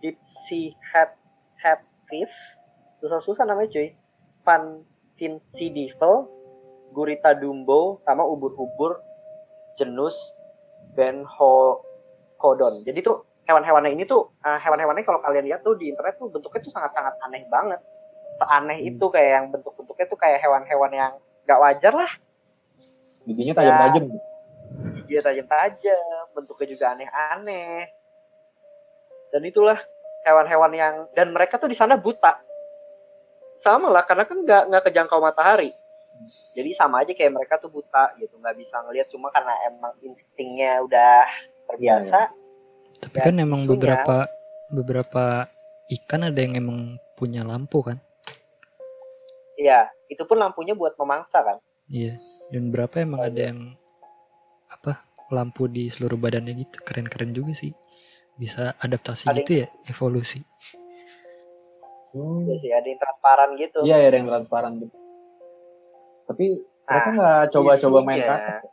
deep 0.00 0.16
sea 0.24 0.72
head 0.80 1.12
head 1.60 1.84
fish, 2.08 2.56
susah-susah 3.04 3.44
namanya 3.44 3.76
cuy, 3.76 3.92
pan 4.40 4.80
finci 5.20 5.68
devil, 5.68 6.32
gurita 6.96 7.36
dumbo, 7.36 8.00
sama 8.08 8.24
ubur-ubur 8.24 9.11
genus 9.78 10.16
benhodon. 10.92 12.84
Jadi 12.84 13.00
tuh 13.00 13.24
hewan-hewannya 13.48 13.92
ini 13.92 14.04
tuh 14.06 14.32
eh, 14.44 14.58
hewan-hewannya 14.60 15.04
kalau 15.04 15.20
kalian 15.24 15.48
lihat 15.48 15.60
tuh 15.66 15.74
di 15.74 15.90
internet 15.90 16.18
tuh 16.20 16.30
bentuknya 16.30 16.60
tuh 16.62 16.72
sangat-sangat 16.72 17.14
aneh 17.24 17.44
banget. 17.48 17.80
Seaneh 18.38 18.80
Hmm. 18.80 18.90
itu 18.96 19.04
kayak 19.12 19.30
yang 19.36 19.46
bentuk-bentuknya 19.52 20.06
tuh 20.08 20.18
kayak 20.18 20.40
hewan-hewan 20.40 20.92
yang 20.92 21.12
gak 21.44 21.60
wajar 21.60 21.92
lah. 21.92 22.12
Giginya 23.28 23.54
tajam-tajam. 23.54 24.04
Dia 25.06 25.20
tajam-tajam, 25.20 26.24
bentuknya 26.32 26.66
juga 26.72 26.84
aneh-aneh. 26.96 27.86
Dan 29.32 29.42
itulah 29.44 29.78
hewan-hewan 30.24 30.72
yang 30.72 30.94
dan 31.12 31.30
mereka 31.34 31.60
tuh 31.60 31.68
di 31.68 31.76
sana 31.76 31.98
buta. 32.00 32.40
Sama 33.58 33.92
lah 33.92 34.02
karena 34.08 34.24
kan 34.24 34.38
nggak 34.42 34.62
nggak 34.72 34.82
kejangkau 34.90 35.20
matahari. 35.20 35.70
Jadi 36.52 36.70
sama 36.76 37.02
aja 37.02 37.12
kayak 37.12 37.32
mereka 37.32 37.56
tuh 37.58 37.70
buta 37.72 38.12
gitu, 38.18 38.36
nggak 38.38 38.56
bisa 38.58 38.80
ngelihat 38.84 39.08
cuma 39.10 39.28
karena 39.32 39.54
emang 39.70 39.92
instingnya 40.04 40.82
udah 40.84 41.24
terbiasa. 41.68 42.30
Tapi 43.02 43.16
Ya, 43.18 43.24
kan 43.26 43.34
emang 43.40 43.66
isunya. 43.66 43.72
beberapa 43.74 44.16
beberapa 44.72 45.24
ikan 45.90 46.30
ada 46.30 46.40
yang 46.40 46.54
emang 46.56 46.78
punya 47.18 47.42
lampu 47.42 47.82
kan. 47.82 47.98
Iya, 49.58 49.90
itu 50.08 50.22
pun 50.24 50.40
lampunya 50.40 50.72
buat 50.72 50.96
memangsa 50.96 51.44
kan. 51.44 51.58
Iya. 51.90 52.16
Dan 52.52 52.68
berapa 52.72 53.00
emang 53.00 53.20
ada 53.26 53.40
yang 53.52 53.60
apa 54.68 55.04
lampu 55.32 55.68
di 55.68 55.88
seluruh 55.88 56.20
badannya 56.20 56.52
gitu 56.56 56.84
keren-keren 56.84 57.32
juga 57.32 57.52
sih. 57.56 57.72
Bisa 58.36 58.76
adaptasi 58.80 59.28
Ada 59.28 59.40
gitu 59.44 59.52
ya 59.64 59.66
evolusi. 59.88 60.40
Hmm. 62.12 62.44
Iya 62.44 62.56
sih, 62.60 62.70
ada 62.72 62.86
yang 62.88 63.00
transparan 63.00 63.50
gitu. 63.56 63.78
Iya 63.88 63.96
ya 64.04 64.06
ada 64.12 64.16
yang 64.20 64.28
transparan 64.28 64.72
gitu. 64.84 64.96
Tapi 66.32 66.46
mereka 66.82 67.04
Nah, 67.04 67.14
nggak 67.14 67.42
coba-coba 67.50 67.98
main 68.00 68.08
ke 68.10 68.18
isunya. 68.18 68.32
atas. 68.34 68.56
ya? 68.56 68.70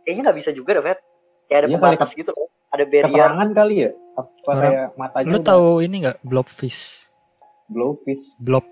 Kayaknya 0.00 0.22
nggak 0.22 0.38
bisa 0.38 0.50
juga 0.50 0.70
deh, 0.72 0.82
Vet. 0.82 1.00
Kayak 1.46 1.58
ada 1.58 1.66
Iya, 1.66 1.74
pembatas 1.76 2.10
gitu 2.12 2.30
loh. 2.30 2.48
Ada 2.70 2.84
barrier. 2.84 3.06
Keterangan 3.08 3.48
kali 3.52 3.74
ya? 3.76 3.90
Apa 4.12 4.28
Orang- 4.44 4.62
kayak 4.64 4.88
matanya 4.96 5.28
Lu 5.28 5.38
tahu 5.40 5.66
ini 5.80 5.96
nggak 6.00 6.18
blobfish? 6.22 6.82
blowfish? 7.66 8.34
Blob 8.36 8.66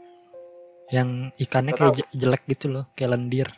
yang 0.88 1.30
ikannya 1.36 1.70
Nggak 1.70 1.94
kayak 1.94 2.10
jelek 2.12 2.42
gitu 2.48 2.66
loh, 2.68 2.84
kayak 2.92 3.14
lendir. 3.14 3.48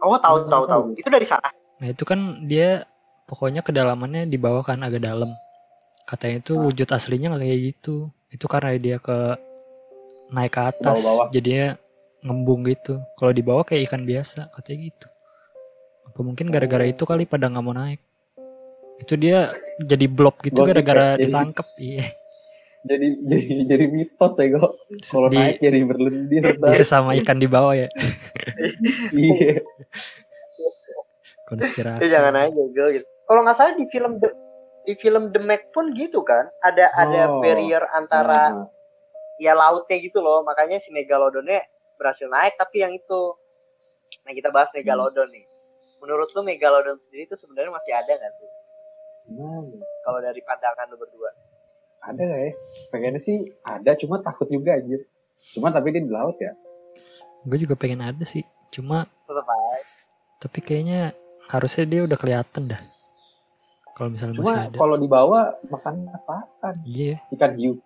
Oh, 0.00 0.16
tahu 0.16 0.48
tahu 0.48 0.64
tahu. 0.64 0.82
Itu 0.96 1.08
dari 1.08 1.24
sana. 1.24 1.52
Nah 1.76 1.88
itu 1.88 2.04
kan 2.04 2.20
dia 2.42 2.88
pokoknya 3.26 3.60
kedalamannya 3.60 4.24
di 4.24 4.36
bawah 4.36 4.64
kan 4.64 4.80
agak 4.80 5.04
dalam. 5.04 5.28
Katanya 6.02 6.40
itu 6.40 6.56
Ah. 6.56 6.62
wujud 6.62 6.88
aslinya 6.88 7.28
nggak 7.28 7.42
kayak 7.42 7.60
gitu. 7.70 7.96
Itu 8.28 8.46
karena 8.46 8.72
dia 8.74 8.96
ke 8.96 9.36
naik 10.30 10.48
ke 10.50 10.60
atas, 10.62 10.96
bawah-bawah. 10.98 11.28
jadinya 11.28 11.76
ngembung 12.20 12.64
gitu. 12.64 13.00
Kalau 13.16 13.32
di 13.32 13.40
bawah 13.40 13.64
kayak 13.64 13.88
ikan 13.88 14.04
biasa, 14.04 14.52
katanya 14.52 14.78
gitu. 14.92 15.06
Apa 16.06 16.20
mungkin 16.20 16.50
gara-gara 16.50 16.84
Oh. 16.84 16.92
itu 16.92 17.02
kali 17.04 17.24
pada 17.24 17.48
nggak 17.48 17.64
mau 17.64 17.72
naik? 17.72 18.00
Itu 19.00 19.16
dia 19.16 19.52
jadi 19.80 20.04
blob 20.06 20.36
gitu 20.44 20.60
gara-gara 20.60 21.16
ya, 21.16 21.24
ditangkep. 21.24 21.68
Iya. 21.80 22.04
Jadi 22.80 23.06
jadi 23.24 23.44
jadi 23.68 23.84
mitos 23.88 24.34
ya 24.36 24.46
kok. 24.52 24.72
Kalau 25.04 25.28
naik 25.28 25.56
jadi 25.60 25.78
berlendir. 25.84 26.44
bisa 26.72 26.84
sama 26.84 27.12
ikan 27.16 27.36
di 27.36 27.48
bawah 27.48 27.76
ya. 27.76 27.88
Iya. 29.12 29.60
Konspirasi. 31.44 32.00
Itu 32.04 32.08
jangan 32.08 32.34
aja 32.36 32.52
gue 32.54 32.86
gitu. 33.00 33.06
Kalau 33.26 33.40
nggak 33.42 33.56
salah 33.56 33.74
di 33.74 33.86
film 33.90 34.18
The, 34.18 34.28
di 34.86 34.94
film 34.96 35.30
The 35.30 35.40
Meg 35.40 35.70
pun 35.72 35.92
gitu 35.94 36.22
kan. 36.22 36.46
Ada 36.60 36.92
ada 36.94 37.20
Oh. 37.30 37.40
barrier 37.40 37.82
antara 37.90 38.54
Nah, 38.54 38.66
ya 39.36 39.52
lautnya 39.54 39.96
gitu 39.98 40.20
loh. 40.20 40.44
Makanya 40.44 40.78
si 40.78 40.92
megalodonnya 40.92 41.64
berhasil 42.00 42.24
naik. 42.26 42.56
Tapi 42.56 42.76
yang 42.80 42.92
itu, 42.92 43.20
nah 44.24 44.32
kita 44.32 44.48
bahas 44.48 44.72
megalodon 44.72 45.28
nih. 45.28 45.44
Menurut 46.00 46.32
lu 46.32 46.40
megalodon 46.40 46.96
sendiri 46.98 47.28
itu 47.28 47.36
sebenarnya 47.36 47.68
masih 47.70 47.92
ada 47.92 48.08
nggak 48.10 48.32
sih? 48.34 48.50
gimana? 49.28 49.84
Kalau 50.00 50.18
dari 50.18 50.40
pandangan 50.40 50.88
lu 50.88 50.96
berdua? 50.96 51.30
Ada 52.00 52.16
nggak 52.18 52.40
ya? 52.40 52.52
Pengennya 52.88 53.20
sih 53.20 53.36
ada, 53.60 53.92
cuma 53.94 54.18
takut 54.18 54.48
juga 54.48 54.74
anjir. 54.74 55.04
Cuma 55.52 55.68
tapi 55.68 55.92
dia 55.92 56.00
di 56.00 56.08
laut 56.08 56.34
ya. 56.36 56.56
Gue 57.44 57.60
juga 57.60 57.76
pengen 57.76 58.00
ada 58.00 58.24
sih. 58.24 58.42
Cuma 58.70 59.04
Tetap 59.28 59.44
aja. 59.44 59.84
tapi 60.40 60.58
kayaknya 60.60 61.12
harusnya 61.46 61.84
dia 61.84 62.00
udah 62.02 62.16
kelihatan 62.16 62.64
dah. 62.66 62.80
Kalau 63.92 64.08
misalnya 64.08 64.40
masih 64.40 64.48
Cuma 64.48 64.64
ada. 64.66 64.76
kalau 64.80 64.96
dibawa 64.96 65.40
makan 65.68 66.08
apaan? 66.10 66.74
Iya. 66.82 67.20
Ikan 67.30 67.52
hiu. 67.54 67.76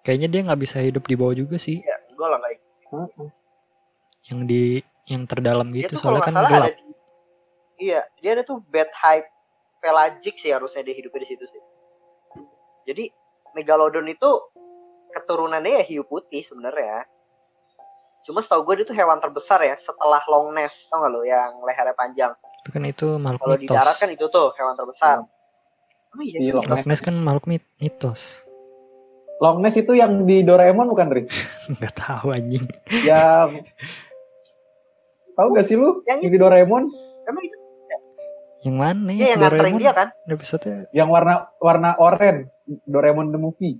Kayaknya 0.00 0.28
dia 0.30 0.40
nggak 0.46 0.60
bisa 0.62 0.78
hidup 0.78 1.02
di 1.04 1.18
bawah 1.18 1.34
juga 1.34 1.58
sih. 1.58 1.82
ya 1.82 1.98
gue 2.08 2.26
lah 2.26 2.38
nggak 2.38 2.52
Heeh. 2.88 3.28
Yang 4.28 4.40
di 4.44 4.62
yang 5.06 5.24
terdalam 5.24 5.68
dia 5.68 5.82
gitu 5.82 5.96
tuh 5.96 6.00
kalau 6.04 6.20
soalnya 6.20 6.26
kan 6.26 6.34
salah 6.34 6.50
gelap. 6.50 6.62
ada 6.62 6.72
di 6.74 6.84
iya 7.80 8.00
dia 8.18 8.30
ada 8.30 8.42
tuh 8.42 8.60
bed 8.62 8.90
hype 8.92 9.28
pelagic 9.78 10.34
sih 10.36 10.50
harusnya 10.50 10.82
dia 10.82 10.92
hidupnya 10.92 11.22
di 11.22 11.28
situ 11.28 11.44
sih 11.44 11.62
jadi 12.84 13.04
megalodon 13.54 14.04
itu 14.04 14.28
keturunannya 15.08 15.80
ya 15.80 15.84
hiu 15.86 16.04
putih 16.04 16.40
sebenarnya 16.40 17.08
cuma 18.20 18.44
setahu 18.44 18.60
gue 18.62 18.82
dia 18.82 18.86
tuh 18.86 18.92
hewan 18.94 19.16
terbesar 19.16 19.62
ya 19.62 19.72
setelah 19.74 20.20
long 20.26 20.52
ness 20.52 20.84
tau 20.86 21.00
gak 21.00 21.08
lo 21.08 21.22
yang 21.22 21.64
lehernya 21.64 21.94
panjang 21.94 22.32
Tapi 22.58 22.70
kan 22.70 22.82
itu 22.84 23.16
makhluk 23.16 23.40
kalau 23.40 23.56
di 23.56 23.64
mitos. 23.64 23.76
darat 23.78 23.96
kan 23.96 24.08
itu 24.10 24.26
tuh 24.28 24.48
hewan 24.52 24.74
terbesar 24.74 25.16
oh 26.10 26.20
iya 26.20 26.36
Di 26.36 26.44
juga. 26.46 26.60
Loch 26.60 26.68
Loch 26.68 26.84
Ness 26.84 27.00
kan 27.00 27.14
makhluk 27.16 27.46
mit- 27.46 27.72
mitos. 27.78 28.44
Long 29.38 29.62
Ness 29.62 29.76
itu 29.76 29.94
yang 29.94 30.26
di 30.26 30.42
Doraemon 30.42 30.88
bukan, 30.88 31.08
Riz? 31.08 31.30
Nggak 31.72 31.94
tahu 31.94 32.34
anjing. 32.34 32.66
yang 33.00 33.62
tahu 35.38 35.48
gak 35.52 35.64
sih 35.64 35.76
lu 35.76 36.02
Yang 36.02 36.18
yang 36.20 36.32
di 36.34 36.38
Doraemon 36.38 36.82
emang 37.24 37.42
itu 37.42 37.56
Yang 38.58 38.74
mana? 38.76 38.98
dia 39.08 39.22
yang 39.24 39.38
nganterin 39.38 39.60
Doraemon? 39.62 39.78
dia 39.78 39.92
kan 39.92 40.08
Episode 40.26 40.90
yang 40.90 41.08
warna 41.08 41.34
warna 41.56 41.94
oranye 41.96 42.50
Doraemon 42.84 43.30
the 43.30 43.38
movie 43.38 43.78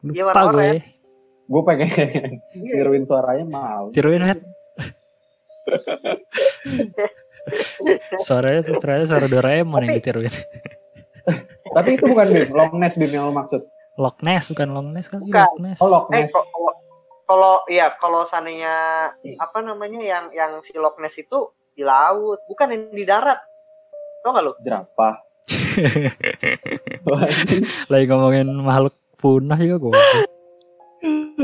lupa 0.00 0.14
Iya, 0.14 0.22
warna 0.24 0.38
gue. 0.40 0.48
oranye. 0.48 0.80
gue 1.44 1.62
pengen 1.62 1.88
Iya. 1.90 2.22
tiruin 2.78 3.04
suaranya 3.04 3.44
mau 3.44 3.90
Tiruin 3.90 4.22
lihat. 4.22 4.40
Suaranya 8.18 8.60
tuh 8.62 8.76
ternyata 8.78 9.04
suara 9.06 9.26
Doraemon 9.26 9.82
yang 9.82 9.90
Tapi- 9.90 10.00
ditiruin. 10.00 10.34
tapi 11.66 11.88
itu 11.90 12.04
bukan 12.06 12.26
Bim 12.26 12.50
Long 12.50 12.72
Ness 12.76 12.94
Bim 12.94 13.08
yang 13.08 13.26
lo 13.26 13.34
maksud 13.34 13.64
Loch 13.94 14.20
Ness 14.20 14.48
bukan 14.48 14.68
Long 14.70 14.88
Ness 14.90 15.08
kan? 15.08 15.18
Bukan. 15.18 15.32
Loch 15.34 15.56
Ness. 15.58 15.78
oh 15.78 15.88
Loch 15.88 16.06
eh 16.10 16.22
Ness 16.22 16.32
kok- 16.32 16.48
kalau 17.24 17.26
kalau 17.26 17.54
iya 17.66 17.86
kalau 17.96 18.22
seandainya 18.24 18.74
apa 19.36 19.58
namanya 19.60 20.00
yang 20.00 20.24
yang 20.30 20.50
si 20.60 20.76
Loch 20.76 20.96
Ness 20.98 21.16
itu 21.16 21.52
di 21.72 21.82
laut 21.82 22.38
bukan 22.46 22.70
yang 22.70 22.82
di 22.90 23.04
darat. 23.04 23.38
Tau 24.20 24.32
gak 24.32 24.40
lo 24.40 24.56
jerapah 24.60 25.20
Lagi 27.92 28.04
ngomongin 28.08 28.48
makhluk 28.56 28.96
punah 29.20 29.60
juga 29.60 29.76
gue. 29.84 29.92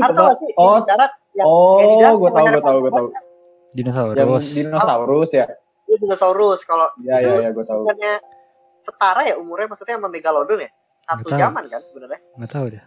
atau 0.01 0.21
gak 0.25 0.37
sih 0.41 0.49
yang 0.49 0.57
Oh. 0.57 0.81
di 0.81 0.89
darat 0.89 1.11
yang 1.37 1.45
oh 1.45 1.77
kayak 1.77 1.85
di 1.85 1.95
darat 2.01 2.17
gue 2.17 2.29
tahu 2.31 2.41
namanya 2.41 2.51
gue 2.51 2.63
tahu 2.65 2.77
gue 2.81 2.91
tahu. 2.91 3.05
apa? 3.05 3.13
yang 3.13 3.29
Dinosaurus. 3.71 4.45
dinosaurus 4.57 5.29
ya. 5.31 5.45
Itu 5.85 5.95
dinosaurus. 6.01 6.59
Kalau 6.65 6.87
ya 7.05 7.21
ya 7.21 7.33
ya 7.39 7.49
gue 7.53 7.63
tahu. 7.63 7.85
setara 8.81 9.21
ya 9.29 9.37
umurnya 9.37 9.69
maksudnya 9.69 10.01
sama 10.01 10.09
megalodon 10.09 10.65
ya? 10.65 10.69
Satu 11.05 11.29
zaman 11.29 11.63
kan 11.69 11.81
sebenarnya. 11.85 12.19
Nggak 12.41 12.49
tahu 12.49 12.65
dah. 12.73 12.85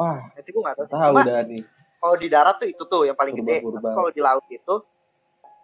Wah 0.00 0.32
nanti 0.32 0.48
gue 0.48 0.62
nggak 0.64 0.76
tahu 0.80 0.88
tahu 0.88 1.12
udah 1.20 1.40
nih 1.44 1.62
kalau 2.00 2.16
di 2.16 2.28
darat 2.32 2.56
tuh 2.56 2.68
itu 2.72 2.82
tuh 2.88 3.04
yang 3.04 3.12
paling 3.12 3.36
gede. 3.36 3.60
Tapi 3.60 3.92
kalau 3.92 4.08
di 4.08 4.20
laut 4.24 4.48
itu 4.48 4.74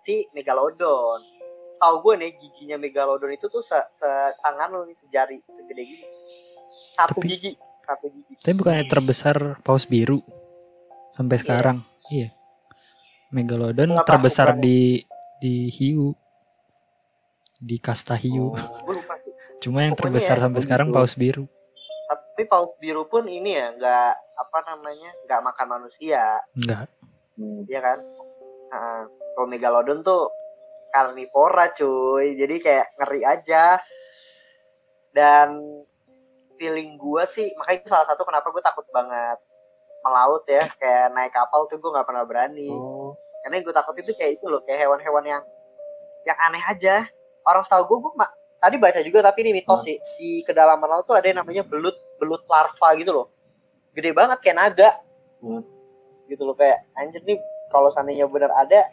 si 0.05 0.29
megalodon 0.37 1.25
setahu 1.73 1.97
gue 2.05 2.15
nih 2.21 2.31
giginya 2.37 2.77
megalodon 2.77 3.33
itu 3.33 3.49
tuh 3.49 3.65
se, 3.65 3.77
tangan 4.45 4.69
lo 4.69 4.85
nih 4.85 4.97
sejari 4.97 5.41
segede 5.49 5.83
gini 5.89 6.05
satu 6.93 7.25
Tapi- 7.25 7.29
gigi 7.33 7.53
satu 7.89 8.07
gigi 8.13 8.33
Tapi 8.45 8.53
bukannya 8.53 8.85
terbesar 8.85 9.37
paus 9.65 9.89
biru 9.89 10.21
sampai 11.17 11.37
sekarang. 11.41 11.81
Iya. 12.13 12.37
Megalodon 13.33 13.97
Nggak 13.97 14.05
terbesar 14.05 14.61
di 14.61 15.01
di 15.41 15.73
hiu. 15.73 16.13
Di 17.57 17.81
kasta 17.81 18.13
hiu. 18.21 18.53
Oh, 18.53 18.57
Cuma 19.65 19.81
yang 19.89 19.97
pokoknya 19.97 20.21
terbesar 20.21 20.37
ya, 20.37 20.43
sampai 20.45 20.61
sekarang 20.61 20.93
paus 20.93 21.17
biru. 21.17 21.49
Tapi 22.37 22.53
paus 22.53 22.77
biru 22.77 23.09
pun 23.09 23.25
ini 23.25 23.57
ya 23.57 23.73
nggak 23.73 24.13
apa 24.13 24.59
namanya 24.69 25.09
nggak 25.25 25.41
makan 25.41 25.67
manusia. 25.73 26.45
Enggak. 26.53 26.85
hmm. 27.41 27.65
ya 27.65 27.81
kan? 27.81 27.99
Nah, 28.69 29.09
kalau 29.09 29.49
megalodon 29.49 30.05
tuh 30.05 30.29
karnivora 30.93 31.73
cuy. 31.73 32.37
Jadi 32.37 32.61
kayak 32.61 32.93
ngeri 33.01 33.25
aja. 33.25 33.81
Dan 35.17 35.65
feeling 36.61 37.01
gue 37.01 37.25
sih 37.25 37.57
makanya 37.57 37.79
itu 37.81 37.89
salah 37.89 38.05
satu 38.05 38.29
kenapa 38.29 38.53
gue 38.53 38.61
takut 38.61 38.85
banget 38.93 39.41
melaut 40.05 40.45
ya. 40.45 40.69
Kayak 40.77 41.17
naik 41.17 41.33
kapal 41.33 41.65
tuh 41.73 41.81
gue 41.81 41.89
nggak 41.89 42.05
pernah 42.05 42.29
berani. 42.29 42.69
Oh. 42.69 43.17
karena 43.49 43.65
gue 43.65 43.73
takut 43.73 43.97
itu 43.97 44.13
kayak 44.13 44.43
itu 44.43 44.45
loh 44.45 44.61
kayak 44.69 44.85
hewan-hewan 44.85 45.25
yang 45.25 45.43
yang 46.29 46.37
aneh 46.37 46.61
aja. 46.69 47.09
Orang 47.49 47.65
setahu 47.65 47.97
gue 47.97 47.99
gue 48.05 48.29
tadi 48.61 48.77
baca 48.77 49.01
juga 49.01 49.25
tapi 49.25 49.41
ini 49.49 49.57
mitos 49.57 49.89
sih. 49.89 49.97
Di 50.21 50.45
kedalaman 50.45 50.85
laut 50.85 51.09
tuh 51.09 51.17
ada 51.17 51.33
yang 51.33 51.41
namanya 51.41 51.65
belut 51.65 51.97
belut 52.17 52.43
larva 52.47 52.89
gitu 52.95 53.11
loh 53.13 53.27
gede 53.93 54.11
banget 54.11 54.39
kayak 54.41 54.57
naga 54.57 54.91
Hmm. 55.37 55.61
gitu 56.27 56.43
loh 56.43 56.53
kayak 56.53 56.89
anjir 56.93 57.21
nih 57.23 57.37
kalau 57.69 57.87
seandainya 57.87 58.25
benar 58.25 58.51
ada 58.51 58.89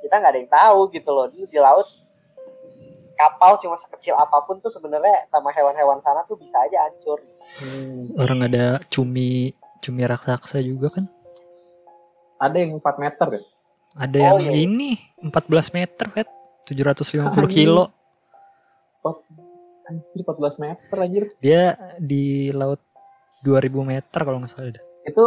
kita 0.00 0.14
nggak 0.14 0.28
ada 0.28 0.38
yang 0.38 0.52
tahu 0.52 0.80
gitu 0.90 1.08
loh 1.08 1.26
di, 1.26 1.40
di 1.42 1.56
laut 1.56 1.88
kapal 3.14 3.56
cuma 3.56 3.74
sekecil 3.74 4.12
apa 4.12 4.42
pun 4.42 4.58
tuh 4.58 4.68
sebenarnya 4.68 5.24
sama 5.24 5.48
hewan-hewan 5.48 5.98
sana 5.98 6.20
tuh 6.22 6.34
bisa 6.34 6.58
aja 6.60 6.84
hancur 6.84 7.20
Hmm. 7.54 8.08
Orang 8.16 8.40
ada 8.40 8.80
cumi 8.86 9.52
cumi 9.78 10.02
raksasa 10.02 10.58
juga 10.58 10.88
kan? 10.90 11.04
ada 12.36 12.56
yang 12.56 12.74
4 12.74 12.82
meter 12.98 13.28
ya 13.30 13.42
Ada 13.94 14.16
Oh, 14.18 14.22
yang 14.24 14.40
iya, 14.40 14.50
iya. 14.50 14.64
ini 14.64 14.90
14 15.22 15.44
meter, 15.70 16.06
Fet. 16.08 16.28
750 16.66 17.30
Anjing. 17.30 17.46
kilo. 17.46 17.92
Anjir 19.84 20.20
14 20.24 20.62
meter 20.64 20.96
anjir 20.96 21.24
Dia 21.38 21.76
di 22.00 22.48
laut 22.50 22.80
2000 23.44 23.70
meter 23.84 24.18
kalau 24.24 24.38
nggak 24.40 24.52
salah. 24.52 24.80
itu 25.04 25.24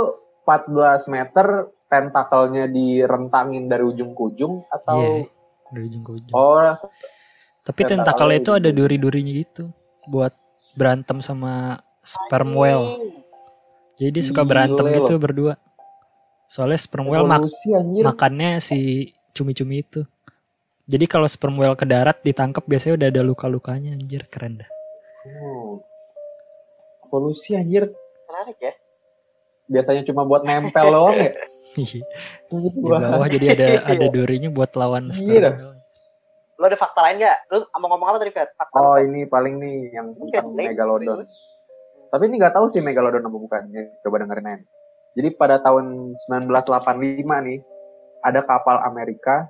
14 0.48 1.12
meter 1.14 1.46
tentakelnya 1.88 2.68
direntangin 2.68 3.68
dari 3.72 3.84
ujung 3.84 4.12
ke 4.16 4.22
ujung 4.34 4.64
atau 4.68 4.98
Iya. 5.00 5.28
Dari 5.68 5.84
ujung 5.92 6.04
ke 6.04 6.12
ujung. 6.16 6.34
oh 6.36 6.76
Tapi 7.68 7.82
tentakelnya 7.84 7.88
tentakelnya 8.00 8.38
itu 8.40 8.52
ada 8.56 8.70
duri-durinya 8.72 9.34
gitu 9.36 9.64
buat 10.08 10.32
berantem 10.80 11.20
sama 11.20 11.84
sperm 12.00 12.56
whale. 12.56 12.96
Jadi 14.00 14.10
dia 14.14 14.24
suka 14.24 14.46
Gile 14.46 14.50
berantem 14.56 14.86
loh. 14.88 14.96
gitu 14.96 15.14
berdua. 15.20 15.54
Soalnya 16.48 16.80
sperm 16.80 17.12
whale 17.12 17.28
mak 17.28 17.44
makannya 18.08 18.64
si 18.64 19.12
cumi-cumi 19.36 19.84
itu. 19.84 20.08
Jadi 20.88 21.06
kalau 21.06 21.28
sperm 21.28 21.60
whale 21.60 21.76
ke 21.76 21.84
darat 21.84 22.24
ditangkap 22.24 22.64
biasanya 22.64 22.96
udah 22.96 23.08
ada 23.12 23.22
luka-lukanya 23.22 23.92
anjir 23.92 24.24
keren 24.28 24.64
dah. 24.64 24.70
Oh. 25.44 25.84
evolusi 27.04 27.56
anjir. 27.56 27.92
Menarik 28.28 28.58
ya. 28.58 28.74
Biasanya 29.68 30.04
cuma 30.04 30.24
buat 30.24 30.44
nempel 30.44 30.88
doang 30.88 31.16
ya? 31.16 31.32
Di 31.76 31.84
Gitu, 32.48 32.80
bawah 32.80 33.28
jadi 33.28 33.48
ada 33.52 33.68
ada 33.92 34.06
durinya 34.08 34.48
buat 34.48 34.72
lawan 34.74 35.12
Iya 35.12 35.14
sperm 35.14 35.28
whale. 35.60 35.76
lo 36.58 36.66
ada 36.66 36.74
fakta 36.74 37.00
lain 37.04 37.22
nggak? 37.22 37.38
Lo 37.48 37.58
mau 37.78 37.88
ngomong 37.92 38.08
apa 38.10 38.18
tadi 38.18 38.32
Fet? 38.32 38.50
fakta 38.56 38.76
oh 38.76 38.96
apa? 38.96 39.04
ini 39.04 39.28
paling 39.28 39.60
nih 39.62 39.78
yang 39.94 40.08
tentang 40.18 40.56
megalodon. 40.56 41.22
tapi 42.08 42.24
ini 42.26 42.36
nggak 42.40 42.56
tahu 42.56 42.66
sih 42.66 42.82
megalodon 42.82 43.22
apa 43.22 43.38
bukan. 43.38 43.62
Ya, 43.70 43.84
coba 44.02 44.16
dengerin 44.20 44.48
aja. 44.50 44.66
Jadi 45.14 45.30
pada 45.36 45.60
tahun 45.60 46.16
1985 46.26 47.28
nih 47.46 47.60
ada 48.22 48.42
kapal 48.42 48.82
Amerika 48.82 49.46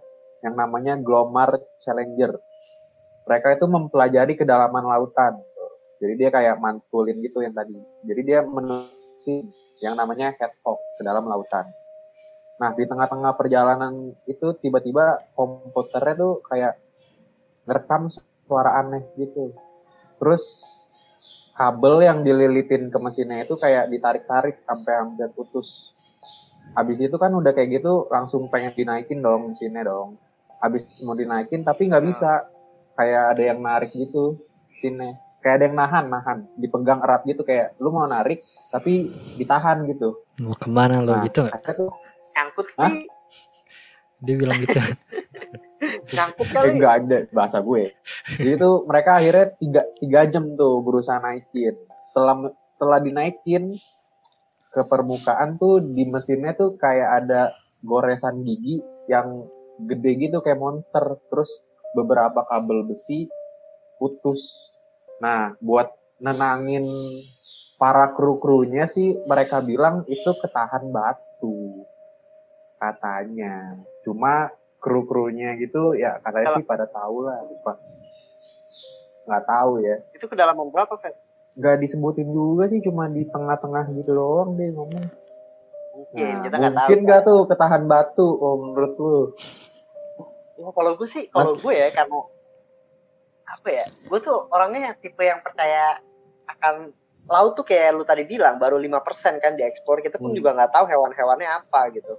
yang 0.45 0.54
namanya 0.54 0.93
Glomar 1.02 1.58
Challenger. 1.82 2.38
Mereka 3.28 3.60
itu 3.60 3.65
mempelajari 3.67 4.34
kedalaman 4.39 4.86
lautan. 4.86 5.36
Jadi 5.97 6.13
dia 6.13 6.30
kayak 6.30 6.62
mantulin 6.62 7.17
gitu 7.17 7.41
yang 7.41 7.58
tadi. 7.58 7.73
Jadi 8.06 8.21
dia 8.21 8.39
menelusuri 8.45 9.50
yang 9.82 9.97
namanya 9.97 10.34
headhawk 10.38 10.80
ke 10.95 11.02
dalam 11.02 11.26
lautan. 11.26 11.65
Nah 12.62 12.73
di 12.73 12.86
tengah-tengah 12.86 13.34
perjalanan 13.38 14.13
itu 14.30 14.47
tiba-tiba 14.62 15.21
komputernya 15.34 16.13
tuh 16.17 16.34
kayak 16.45 16.78
ngerekam 17.65 18.10
suara 18.45 18.82
aneh 18.82 19.04
gitu. 19.17 19.54
Terus 20.21 20.63
kabel 21.58 22.06
yang 22.06 22.21
dililitin 22.21 22.93
ke 22.93 22.97
mesinnya 23.02 23.41
itu 23.41 23.58
kayak 23.58 23.89
ditarik-tarik 23.89 24.62
sampai 24.65 24.93
hampir 25.02 25.30
putus. 25.34 25.93
Habis 26.78 27.02
itu 27.02 27.17
kan 27.17 27.34
udah 27.34 27.58
kayak 27.58 27.82
gitu 27.82 28.06
langsung 28.13 28.45
pengen 28.54 28.73
dinaikin 28.78 29.19
dong 29.26 29.54
mesinnya 29.54 29.82
dong 29.82 30.19
habis 30.62 30.88
mau 31.06 31.13
dinaikin 31.17 31.62
tapi 31.63 31.89
nggak 31.89 32.06
bisa. 32.06 32.48
Kayak 32.98 33.38
ada 33.38 33.43
yang 33.54 33.60
narik 33.62 33.93
gitu 33.93 34.41
mesinnya 34.74 35.22
kayak 35.46 35.56
ada 35.62 35.63
yang 35.70 35.78
nahan 35.78 36.06
nahan. 36.10 36.38
Dipegang 36.58 37.00
erat 37.06 37.22
gitu 37.24 37.46
kayak 37.46 37.78
lu 37.78 37.93
mau 37.93 38.10
narik 38.10 38.41
tapi 38.74 39.10
ditahan 39.38 39.86
gitu. 39.86 40.17
Mau 40.41 40.54
ke 40.58 40.67
mana 40.70 41.02
lo 41.06 41.17
Nah, 41.17 41.24
gitu 41.30 41.46
nggak? 41.46 41.62
nyangkut 42.38 42.67
Dia 44.22 44.36
bilang 44.38 44.58
gitu. 44.65 44.82
nyangkut 46.15 46.48
eh, 46.50 46.54
kali. 46.54 46.67
Nggak 46.78 46.93
ada 47.06 47.17
bahasa 47.30 47.58
gue. 47.62 47.93
Jadi 48.38 48.54
tuh 48.58 48.86
mereka 48.89 49.22
akhirnya 49.22 49.46
tiga 49.58 49.82
tiga 50.02 50.20
jam 50.30 50.58
tuh 50.58 50.82
berusaha 50.82 51.22
naikin. 51.22 51.76
Setelah 52.12 52.50
setelah 52.78 53.00
dinaikin 53.02 53.74
ke 54.74 54.82
permukaan 54.86 55.58
tuh 55.58 55.82
di 55.82 56.06
mesinnya 56.06 56.54
tuh 56.54 56.78
kayak 56.78 57.26
ada 57.26 57.56
goresan 57.82 58.46
gigi 58.46 58.82
yang 59.10 59.48
gede 59.77 60.11
gitu 60.29 60.41
kayak 60.41 60.57
monster 60.57 61.21
terus 61.29 61.49
beberapa 61.93 62.43
kabel 62.45 62.89
besi 62.89 63.29
putus 63.97 64.73
Nah, 65.17 65.57
buat 65.57 65.89
nenangin 66.21 66.85
para 67.77 68.13
kru-krunya 68.13 68.89
sih 68.89 69.17
mereka 69.25 69.61
bilang 69.61 70.05
itu 70.09 70.29
ketahan 70.37 70.89
batu 70.93 71.85
katanya. 72.77 73.81
Cuma 74.05 74.53
kru-krunya 74.77 75.57
gitu 75.57 75.97
ya 75.97 76.21
katanya 76.21 76.61
sih 76.61 76.65
pada 76.65 76.85
tahu 76.85 77.25
lah. 77.25 77.41
Lupa. 77.45 77.73
Nggak 79.25 79.43
tahu 79.49 79.71
ya. 79.83 79.95
Itu 80.13 80.25
kedalaman 80.29 80.69
berapa, 80.69 80.93
Fet? 81.01 81.17
Nggak 81.57 81.81
disebutin 81.81 82.29
juga 82.29 82.69
sih, 82.69 82.79
cuma 82.85 83.09
di 83.09 83.25
tengah-tengah 83.25 83.89
gitu 83.97 84.13
doang 84.13 84.53
dia 84.55 84.69
ngomong. 84.71 85.05
Mungkin, 85.97 86.21
Nah, 86.21 86.45
kita 86.45 86.55
mungkin 86.61 86.99
nggak 87.09 87.21
tuh 87.25 87.39
ketahan 87.49 87.83
batu, 87.89 88.27
oh 88.37 88.55
menurut 88.61 88.93
lu? 89.01 89.17
Ya, 90.58 90.70
kalau 90.72 90.91
gue 90.93 91.06
sih, 91.06 91.30
kalau 91.30 91.54
gue 91.54 91.74
ya 91.74 91.88
karena 91.91 92.20
apa 93.48 93.67
ya? 93.70 93.86
Gue 94.04 94.20
tuh 94.20 94.50
orangnya 94.50 94.98
tipe 94.98 95.22
yang 95.22 95.39
percaya 95.39 96.02
akan 96.48 96.91
laut 97.28 97.54
tuh 97.54 97.63
kayak 97.63 97.93
lu 97.93 98.04
tadi 98.04 98.24
bilang 98.24 98.58
baru 98.58 98.76
5% 98.76 98.98
kan 99.38 99.54
diekspor. 99.54 100.02
Kita 100.02 100.17
pun 100.17 100.32
Hmm. 100.32 100.38
juga 100.38 100.56
nggak 100.56 100.72
tahu 100.72 100.86
hewan-hewannya 100.88 101.46
apa 101.46 101.93
gitu. 101.93 102.17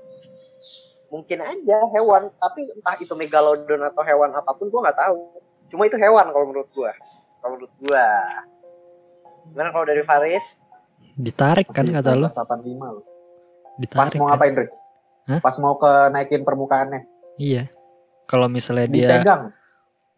Mungkin 1.08 1.40
aja 1.40 1.78
hewan, 1.90 2.28
tapi 2.36 2.68
entah 2.68 2.96
itu 2.96 3.12
megalodon 3.12 3.80
atau 3.82 4.02
hewan 4.02 4.30
apa 4.32 4.52
pun 4.52 4.68
gue 4.68 4.80
nggak 4.80 4.98
tahu. 4.98 5.18
Cuma 5.68 5.84
itu 5.84 5.96
hewan 5.96 6.28
kalau 6.28 6.46
menurut 6.46 6.68
gue. 6.70 6.92
Kalau 7.40 7.56
menurut 7.56 7.72
gue. 7.76 8.06
Gimana 9.48 9.72
kalau 9.72 9.86
dari 9.88 10.02
Faris? 10.04 10.60
Ditarik 11.16 11.66
kan 11.68 11.88
kata 11.88 12.12
lo? 12.12 12.28
85 12.28 12.62
loh. 12.86 13.02
Pas 13.02 13.80
Ditarik 13.80 14.12
mau 14.14 14.26
kan? 14.26 14.36
ngapain, 14.36 14.54
Riz? 14.54 14.74
Hah? 15.26 15.40
Pas 15.40 15.56
mau 15.56 15.74
ke 15.74 15.90
naikin 16.10 16.44
permukaannya. 16.44 17.02
Iya. 17.38 17.66
Kalau 18.28 18.46
misalnya 18.52 18.86
dia 18.92 19.08
Dipegang. 19.08 19.42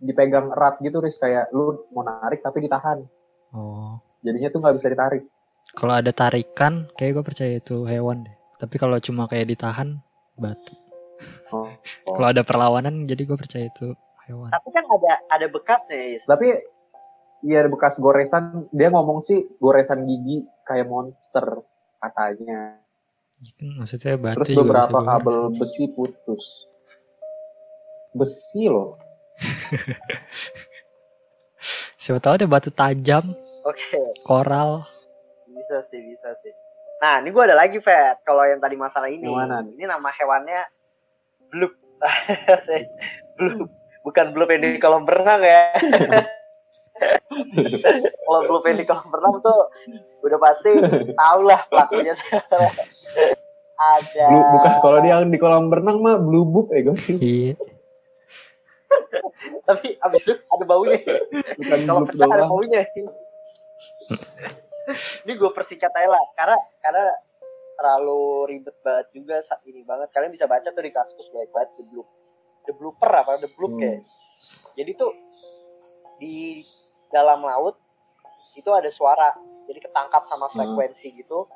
Dipegang 0.02 0.46
erat 0.50 0.82
gitu, 0.82 0.98
Riz. 0.98 1.22
Kayak 1.22 1.54
lu 1.54 1.86
mau 1.94 2.02
narik 2.02 2.42
tapi 2.42 2.66
ditahan. 2.66 3.06
Oh. 3.54 4.02
Jadinya 4.26 4.50
tuh 4.50 4.58
nggak 4.58 4.76
bisa 4.76 4.88
ditarik. 4.90 5.22
Kalau 5.70 5.94
ada 5.94 6.10
tarikan, 6.10 6.90
kayak 6.98 7.22
gue 7.22 7.24
percaya 7.24 7.52
itu 7.62 7.86
hewan 7.86 8.26
deh. 8.26 8.34
Tapi 8.58 8.74
kalau 8.76 8.98
cuma 8.98 9.30
kayak 9.30 9.46
ditahan, 9.46 10.02
batu. 10.34 10.74
Oh. 11.54 11.70
Kalau 12.16 12.28
ada 12.32 12.42
perlawanan, 12.42 13.06
jadi 13.06 13.22
gue 13.22 13.38
percaya 13.38 13.70
itu 13.70 13.94
hewan. 14.26 14.50
Tapi 14.50 14.68
kan 14.74 14.84
ada 14.88 15.12
ada 15.30 15.46
bekasnya, 15.46 16.18
Is. 16.18 16.26
Tapi 16.26 16.58
iya 17.46 17.62
ada 17.62 17.70
bekas 17.70 18.00
goresan. 18.02 18.66
Dia 18.74 18.90
ngomong 18.90 19.22
sih 19.22 19.46
goresan 19.62 20.08
gigi 20.08 20.42
kayak 20.66 20.90
monster 20.90 21.62
katanya. 22.00 22.80
Ya 23.40 23.52
kan, 23.56 23.68
maksudnya 23.78 24.20
batu 24.20 24.36
Terus 24.42 24.48
juga 24.52 24.64
beberapa 24.64 24.98
kabel 25.00 25.36
besi 25.56 25.84
putus. 25.92 26.69
Besi 28.10 28.66
loh. 28.66 28.98
Siapa 32.00 32.18
tahu 32.18 32.40
ada 32.40 32.48
batu 32.48 32.72
tajam, 32.72 33.36
Oke. 33.68 34.00
koral. 34.24 34.88
Bisa 35.46 35.84
sih, 35.92 36.00
bisa 36.00 36.32
sih. 36.40 36.52
Nah, 37.00 37.20
ini 37.20 37.32
gue 37.32 37.42
ada 37.44 37.56
lagi, 37.56 37.80
Fet. 37.80 38.20
Kalau 38.24 38.44
yang 38.44 38.60
tadi 38.60 38.76
masalah 38.76 39.08
ini. 39.08 39.24
Yang 39.24 39.36
mana 39.36 39.64
nih? 39.64 39.72
Ini 39.76 39.84
nama 39.88 40.08
hewannya 40.12 40.60
Bloop. 41.52 41.72
Bloop. 43.36 43.68
Bukan 44.04 44.26
Bloop 44.32 44.48
yang 44.52 44.62
di 44.64 44.80
kolam 44.80 45.04
berenang 45.04 45.42
ya. 45.44 45.76
Kalau 48.24 48.40
Bloop 48.48 48.64
yang 48.68 48.78
di 48.80 48.86
kolam 48.88 49.08
berenang 49.08 49.40
tuh 49.40 49.60
udah 50.20 50.38
pasti 50.40 50.72
tau 51.16 51.40
lah 51.44 51.60
pelakunya. 51.68 52.12
ada. 53.80 54.28
Bukan 54.28 54.72
kalau 54.84 54.98
dia 55.00 55.16
di 55.24 55.40
kolam 55.40 55.72
berenang 55.72 56.04
mah 56.04 56.20
blue 56.20 56.44
book 56.44 56.68
ya 56.68 56.84
guys. 56.84 57.00
Iya. 57.08 57.56
Tapi 59.62 59.96
abis 59.96 60.22
itu 60.22 60.34
ada 60.46 60.64
baunya. 60.64 60.98
Bukan 61.56 61.78
Kalau 61.80 62.00
blue 62.00 62.08
pecah 62.10 62.28
ada 62.28 62.44
baunya. 62.46 62.82
ini 65.22 65.32
gue 65.32 65.50
persingkat 65.50 65.92
aja 65.92 66.08
lah. 66.08 66.24
Karena 66.34 66.56
karena 66.80 67.04
terlalu 67.74 68.22
ribet 68.46 68.76
banget 68.80 69.06
juga 69.12 69.36
saat 69.40 69.62
ini 69.64 69.80
banget. 69.82 70.10
Kalian 70.10 70.30
bisa 70.30 70.44
baca 70.44 70.68
tuh 70.68 70.80
di 70.80 70.90
kasus 70.90 71.26
banyak 71.30 71.50
banget 71.50 71.70
the 71.76 71.84
bloop. 71.86 72.08
The 72.62 72.72
blooper 72.74 73.10
apa 73.10 73.38
the 73.38 73.48
bloop 73.54 73.72
Hmm. 73.72 73.80
kayak. 73.80 74.00
Jadi 74.76 74.90
tuh 74.94 75.12
di 76.16 76.60
dalam 77.08 77.40
laut 77.40 77.80
itu 78.54 78.68
ada 78.68 78.88
suara. 78.88 79.32
Jadi 79.64 79.78
ketangkap 79.80 80.26
sama 80.26 80.46
Hmm. 80.46 80.54
frekuensi 80.56 81.14
gitu 81.14 81.46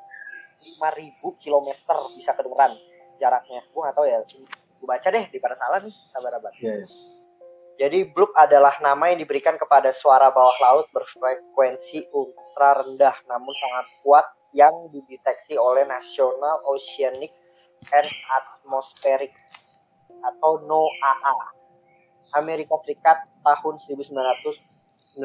5000 0.80 1.10
km 1.36 1.68
bisa 2.14 2.32
kedengeran 2.32 2.72
jaraknya. 3.16 3.60
Gue 3.68 3.80
gak 3.82 3.94
tahu 3.94 4.06
ya. 4.06 4.22
Gue 4.22 4.86
baca 4.86 5.08
deh 5.08 5.24
di 5.26 5.38
pada 5.38 5.54
salah 5.54 5.80
nih 5.80 5.92
sabar-sabar. 6.08 6.52
Iya, 6.54 6.72
iya. 6.78 6.86
Jadi 7.74 8.06
bloop 8.06 8.30
adalah 8.38 8.78
nama 8.78 9.10
yang 9.10 9.18
diberikan 9.18 9.58
kepada 9.58 9.90
suara 9.90 10.30
bawah 10.30 10.54
laut 10.62 10.86
berfrekuensi 10.94 12.06
ultra 12.14 12.78
rendah 12.78 13.18
namun 13.26 13.50
sangat 13.50 13.86
kuat 14.06 14.26
yang 14.54 14.70
dideteksi 14.94 15.58
oleh 15.58 15.82
National 15.82 16.54
Oceanic 16.70 17.34
and 17.90 18.06
Atmospheric 18.30 19.34
atau 20.22 20.62
NOAA 20.62 21.38
Amerika 22.38 22.78
Serikat 22.86 23.26
tahun 23.42 23.74
1997. 23.82 25.18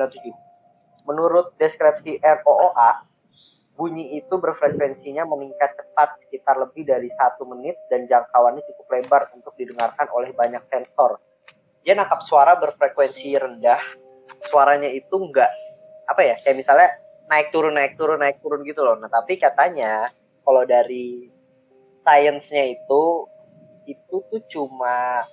Menurut 1.05 1.53
deskripsi 1.61 2.17
ROOA, 2.17 3.05
bunyi 3.77 4.17
itu 4.17 4.35
berfrekuensinya 4.41 5.21
meningkat 5.29 5.77
cepat 5.77 6.17
sekitar 6.25 6.57
lebih 6.57 6.81
dari 6.89 7.13
satu 7.13 7.45
menit 7.45 7.77
dan 7.93 8.09
jangkauannya 8.09 8.65
cukup 8.73 8.87
lebar 8.97 9.29
untuk 9.37 9.53
didengarkan 9.53 10.09
oleh 10.17 10.33
banyak 10.33 10.65
sensor 10.73 11.28
dia 11.83 11.93
nangkap 11.95 12.21
suara 12.23 12.55
berfrekuensi 12.59 13.35
rendah. 13.39 13.81
Suaranya 14.45 14.87
itu 14.87 15.15
enggak 15.19 15.51
apa 16.09 16.21
ya 16.25 16.35
kayak 16.41 16.57
misalnya 16.57 16.89
naik 17.29 17.53
turun 17.53 17.77
naik 17.77 17.93
turun 17.93 18.17
naik 18.17 18.41
turun 18.41 18.65
gitu 18.65 18.81
loh. 18.81 18.97
Nah 18.97 19.09
tapi 19.11 19.37
katanya 19.37 20.09
kalau 20.41 20.65
dari 20.65 21.29
sainsnya 21.93 22.65
itu 22.73 23.29
itu 23.85 24.15
tuh 24.29 24.41
cuma 24.49 25.25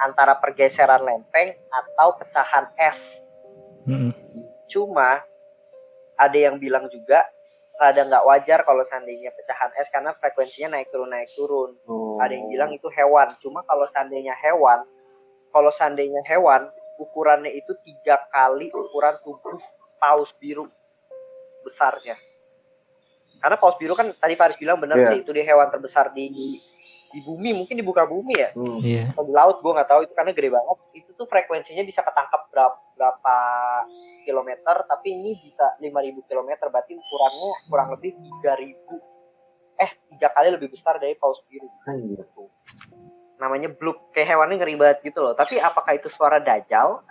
antara 0.00 0.38
pergeseran 0.38 1.04
lempeng 1.04 1.54
atau 1.70 2.16
pecahan 2.18 2.72
es 2.74 3.20
Mm-mm. 3.84 4.12
cuma 4.66 5.22
ada 6.16 6.38
yang 6.38 6.56
bilang 6.60 6.88
juga 6.88 7.24
rada 7.80 8.04
nggak 8.04 8.26
wajar 8.28 8.60
kalau 8.60 8.84
seandainya 8.84 9.32
pecahan 9.32 9.72
es 9.80 9.88
karena 9.88 10.12
frekuensinya 10.12 10.76
naik 10.76 10.92
turun 10.92 11.08
naik 11.08 11.32
turun. 11.32 11.70
Oh. 11.88 12.20
ada 12.20 12.36
yang 12.36 12.52
bilang 12.52 12.70
itu 12.76 12.92
hewan. 12.92 13.24
Cuma 13.40 13.64
kalau 13.64 13.88
seandainya 13.88 14.36
hewan 14.36 14.84
kalau 15.50 15.70
seandainya 15.70 16.22
hewan 16.24 16.66
ukurannya 16.96 17.50
itu 17.50 17.72
tiga 17.80 18.20
kali 18.28 18.68
ukuran 18.70 19.14
tubuh 19.20 19.56
paus 19.96 20.32
biru 20.36 20.66
besarnya 21.60 22.16
karena 23.40 23.56
paus 23.56 23.76
biru 23.76 23.92
kan 23.92 24.12
tadi 24.14 24.36
Faris 24.36 24.56
bilang 24.56 24.76
benar 24.76 24.96
Iya. 24.96 25.08
sih 25.08 25.18
itu 25.24 25.30
dia 25.32 25.44
hewan 25.44 25.68
terbesar 25.68 26.12
di 26.12 26.28
di 27.10 27.18
bumi 27.26 27.50
mungkin 27.50 27.74
di 27.74 27.82
buka 27.82 28.06
bumi 28.06 28.34
ya 28.36 28.50
Hmm. 28.54 28.78
Iya. 28.80 29.10
atau 29.10 29.24
di 29.24 29.32
laut 29.32 29.58
gue 29.58 29.72
nggak 29.72 29.88
tahu 29.88 30.00
itu 30.04 30.12
karena 30.12 30.30
gede 30.30 30.50
banget 30.52 30.76
itu 30.94 31.10
tuh 31.16 31.26
frekuensinya 31.26 31.82
bisa 31.82 32.00
ketangkap 32.00 32.46
berapa 32.48 32.76
berapa 32.94 33.36
kilometer 34.22 34.84
tapi 34.84 35.16
ini 35.16 35.32
bisa 35.32 35.72
5000 35.80 36.20
kilometer 36.28 36.68
berarti 36.68 36.92
ukurannya 36.94 37.50
kurang 37.66 37.88
lebih 37.96 38.12
3000 38.44 38.76
eh 39.80 39.90
tiga 40.12 40.28
kali 40.30 40.48
lebih 40.52 40.68
besar 40.68 41.00
dari 41.00 41.16
paus 41.16 41.40
biru 41.48 41.64
Anjir. 41.88 42.28
Namanya 43.40 43.72
bloop 43.72 44.12
kayak 44.12 44.28
hewannya 44.28 44.56
ngeri 44.56 44.76
banget 44.76 45.00
gitu 45.02 45.18
loh 45.18 45.32
tapi 45.32 45.56
apakah 45.56 45.96
itu 45.96 46.06
suara 46.06 46.36
dajal 46.38 47.00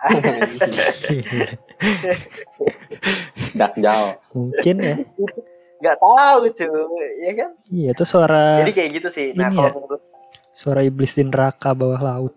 Dakjal. 3.52 4.02
Mungkin 4.30 4.76
ya. 4.78 4.94
nggak 5.80 5.96
tahu 5.96 6.40
cuy 6.46 6.68
ya 7.18 7.32
kan 7.34 7.50
Iya, 7.66 7.88
itu 7.90 8.04
suara 8.04 8.60
jadi 8.60 8.68
kayak 8.70 8.90
gitu 8.94 9.08
sih 9.08 9.26
nah 9.32 9.48
ini 9.48 9.56
kalau 9.56 9.64
ya. 9.66 9.74
menurut 9.74 10.02
suara 10.52 10.80
iblis 10.84 11.16
di 11.16 11.24
neraka 11.24 11.72
bawah 11.72 11.96
laut. 11.98 12.34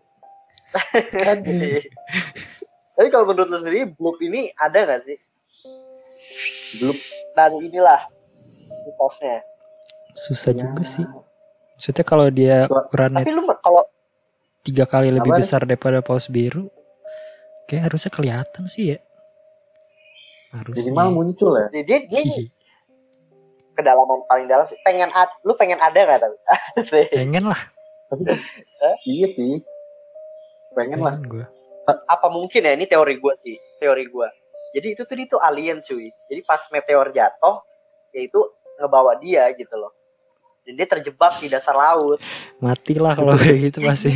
tapi 2.96 3.08
kalau 3.10 3.28
menurut 3.28 3.46
lu 3.46 3.60
sendiri 3.60 3.84
bloop 3.86 4.16
ini 4.20 4.48
ada 4.56 4.88
nggak 4.88 5.02
sih 5.04 5.18
Blue 6.74 6.96
dan 7.34 7.52
inilah 7.60 8.02
mitosnya 8.82 9.44
Susah 10.16 10.50
Ya. 10.50 10.64
juga 10.64 10.84
sih. 10.84 11.06
Maksudnya 11.78 12.06
kalau 12.06 12.28
dia 12.30 12.70
ukurannya 12.70 13.26
tapi 13.26 13.34
lu 13.34 13.44
kalau 13.60 13.84
tiga 14.64 14.86
kali 14.88 15.12
lebih 15.12 15.32
Apa 15.34 15.38
nih? 15.38 15.42
besar 15.44 15.62
daripada 15.68 16.00
paus 16.00 16.32
biru, 16.32 16.72
kayak 17.68 17.92
harusnya 17.92 18.12
kelihatan 18.14 18.64
sih 18.72 18.96
ya. 18.96 19.00
Harusnya. 20.54 20.94
minimal 20.94 21.10
muncul 21.12 21.52
ya. 21.58 21.68
dia 21.74 21.82
dia, 21.82 22.00
dia 22.06 22.46
kedalaman 23.74 24.22
paling 24.30 24.46
dalam 24.46 24.70
sih 24.70 24.78
pengen 24.86 25.10
ad, 25.10 25.34
lu 25.42 25.58
pengen 25.58 25.82
ada 25.82 25.98
nggak 25.98 26.20
tapi 26.22 26.38
Pengen 27.18 27.50
lah. 27.50 27.62
Tapi 28.14 28.24
iya 29.10 29.28
sih. 29.34 29.66
Pengen 30.78 31.02
lah. 31.02 31.18
Pengen 31.18 31.42
gue. 31.42 31.46
apa 31.84 32.28
mungkin 32.32 32.64
ya 32.64 32.72
ini 32.80 32.88
teori 32.88 33.20
gue 33.20 33.34
sih 33.44 33.58
teori 33.84 34.08
gue 34.08 34.28
jadi 34.72 34.88
itu 34.96 35.04
tuh 35.04 35.20
itu 35.20 35.36
alien 35.36 35.84
cuy 35.84 36.08
jadi 36.32 36.42
pas 36.48 36.64
meteor 36.72 37.12
jatuh 37.12 37.60
ya 38.16 38.24
itu 38.24 38.40
ngebawa 38.80 39.20
dia 39.20 39.52
gitu 39.52 39.76
loh 39.76 39.92
dan 40.64 40.74
dia 40.80 40.88
terjebak 40.88 41.34
di 41.44 41.48
dasar 41.52 41.76
laut 41.76 42.20
Matilah 42.64 43.14
kalau 43.14 43.36
kayak 43.36 43.72
gitu 43.72 43.80
pasti. 43.84 44.16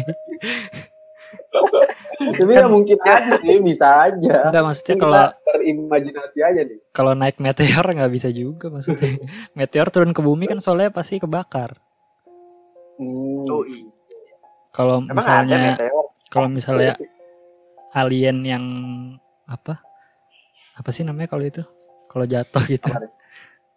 Tapi 2.17 2.51
ya 2.53 2.65
mungkin 2.69 2.97
aja 3.01 3.33
sih, 3.39 3.57
bisa 3.62 3.88
aja. 4.10 4.49
Enggak 4.49 4.63
maksudnya 4.65 4.95
Kita 4.97 5.03
kalau 5.05 5.23
berimajinasi 5.45 6.39
aja 6.41 6.62
nih. 6.65 6.79
kalau 6.93 7.12
naik 7.13 7.38
meteor 7.38 7.86
nggak 7.86 8.12
bisa 8.13 8.29
juga 8.33 8.69
maksudnya. 8.73 9.21
meteor 9.57 9.88
turun 9.93 10.12
ke 10.13 10.21
bumi 10.21 10.49
kan 10.49 10.60
soalnya 10.62 10.89
pasti 10.89 11.21
kebakar. 11.21 11.77
Hmm. 12.97 13.45
Oh 13.49 13.63
iya. 13.65 13.89
Kalau 14.73 15.01
misalnya 15.01 15.77
kalau 16.29 16.49
misalnya 16.49 16.97
alien 17.93 18.38
yang 18.45 18.65
apa? 19.45 19.81
Apa 20.77 20.89
sih 20.93 21.01
namanya 21.01 21.29
kalau 21.33 21.45
itu? 21.45 21.63
Kalau 22.05 22.25
jatuh 22.25 22.63
gitu. 22.69 22.89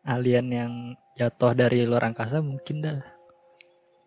Alien 0.06 0.46
yang 0.48 0.72
jatuh 1.12 1.52
dari 1.52 1.84
luar 1.84 2.08
angkasa 2.08 2.40
mungkin 2.40 2.80
dah 2.80 2.98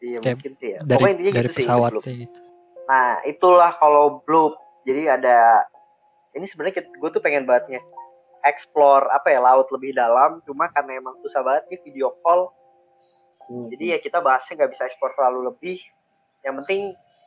Iya 0.03 0.19
Kayak 0.19 0.35
mungkin 0.35 0.53
sih 0.59 0.69
ya. 0.75 0.79
dari 0.83 0.99
Pokoknya 0.99 1.15
dari 1.15 1.47
gitu 1.47 1.61
sih, 2.03 2.15
gitu. 2.27 2.39
Nah 2.91 3.23
itulah 3.23 3.71
kalau 3.79 4.19
bloop. 4.27 4.59
Jadi 4.83 5.07
ada 5.07 5.63
ini 6.35 6.43
sebenarnya 6.43 6.83
gue 6.83 7.09
tuh 7.09 7.23
pengen 7.23 7.47
banget 7.47 7.79
nge- 7.79 7.89
explore 8.43 9.07
apa 9.15 9.31
ya 9.31 9.39
laut 9.39 9.71
lebih 9.71 9.95
dalam. 9.95 10.43
Cuma 10.43 10.67
karena 10.75 10.99
emang 10.99 11.15
susah 11.23 11.39
banget 11.39 11.71
nih 11.71 11.79
video 11.87 12.11
call. 12.19 12.51
Hmm. 13.47 13.71
Jadi 13.71 13.95
ya 13.95 13.97
kita 14.03 14.19
bahasnya 14.19 14.59
nggak 14.59 14.71
bisa 14.75 14.83
explore 14.91 15.15
terlalu 15.15 15.55
lebih. 15.55 15.79
Yang 16.43 16.53
penting 16.63 16.81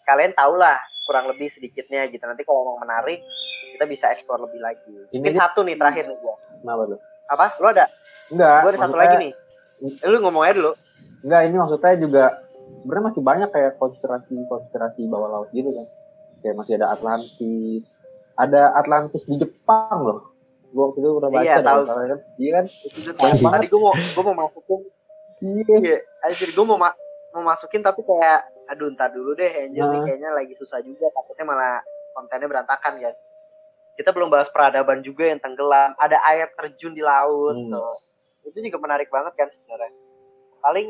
kalian 0.04 0.32
tau 0.36 0.52
lah 0.52 0.76
kurang 1.08 1.32
lebih 1.32 1.48
sedikitnya 1.48 2.12
gitu. 2.12 2.20
Nanti 2.28 2.44
kalau 2.44 2.60
mau 2.60 2.76
menarik 2.76 3.24
kita 3.72 3.88
bisa 3.88 4.12
explore 4.12 4.44
lebih 4.44 4.60
lagi. 4.60 4.84
Ini 5.16 5.16
Mungkin 5.16 5.32
satu 5.32 5.64
nih 5.64 5.80
terakhir 5.80 6.12
nih 6.12 6.18
gue. 6.20 6.34
Kenapa? 6.60 6.84
Apa? 7.32 7.46
Lu 7.56 7.72
ada? 7.72 7.88
Enggak. 8.28 8.58
Gue 8.60 8.70
ada 8.70 8.80
satu 8.80 8.96
lagi 8.96 9.14
nih. 9.20 9.32
Eh, 9.96 10.08
lu 10.08 10.18
ngomong 10.20 10.42
aja 10.42 10.54
dulu. 10.54 10.72
Enggak, 11.20 11.40
ini 11.42 11.56
maksudnya 11.56 11.94
juga 11.96 12.24
sebenarnya 12.78 13.04
masih 13.04 13.22
banyak 13.22 13.48
kayak 13.50 13.72
konspirasi-konspirasi 13.76 15.00
bawah 15.06 15.28
laut 15.30 15.48
gitu 15.50 15.68
kan. 15.68 15.86
Kayak 16.40 16.54
masih 16.56 16.72
ada 16.76 16.86
Atlantis. 16.90 17.84
Ada 18.34 18.62
Atlantis 18.74 19.22
di 19.24 19.34
Jepang 19.36 19.98
loh. 20.02 20.20
Gua 20.68 20.90
waktu 20.90 20.98
itu 20.98 21.08
udah 21.10 21.30
baca 21.30 21.42
Iya, 21.42 21.56
tahu. 21.58 21.80
kan. 21.84 22.18
Iya 22.36 22.50
kan? 22.52 22.64
Itu 22.66 22.98
Banyak 23.12 23.38
banget. 23.38 23.54
Tadi 23.54 23.66
gue 23.66 23.80
mau 23.80 23.94
gue 23.94 24.22
mau 24.24 24.36
masukin 24.38 24.80
Iya. 25.36 25.76
Iya, 25.78 25.96
anjir 26.22 26.48
gue 26.50 26.64
mau 26.64 26.76
ma- 26.76 26.96
mau 27.30 27.44
masukin 27.44 27.80
tapi 27.80 28.00
kayak 28.00 28.40
aduh 28.66 28.88
ntar 28.90 29.12
dulu 29.12 29.32
deh 29.32 29.46
anjir 29.46 29.78
nih 29.78 29.94
Nah. 29.94 30.02
kayaknya 30.02 30.30
lagi 30.32 30.52
susah 30.52 30.80
juga 30.80 31.06
takutnya 31.08 31.44
malah 31.44 31.84
kontennya 32.12 32.48
berantakan 32.48 32.92
kan. 32.98 33.14
Kita 33.94 34.10
belum 34.10 34.28
bahas 34.28 34.48
peradaban 34.48 35.00
juga 35.00 35.24
yang 35.24 35.36
tenggelam, 35.38 35.92
ada 35.94 36.20
air 36.26 36.48
terjun 36.52 36.92
di 36.92 37.00
laut 37.00 37.52
Hmm. 37.54 37.68
tuh. 37.70 37.94
Itu 38.46 38.58
juga 38.62 38.78
menarik 38.78 39.10
banget 39.10 39.34
kan 39.34 39.48
sebenarnya. 39.50 39.92
Paling 40.62 40.88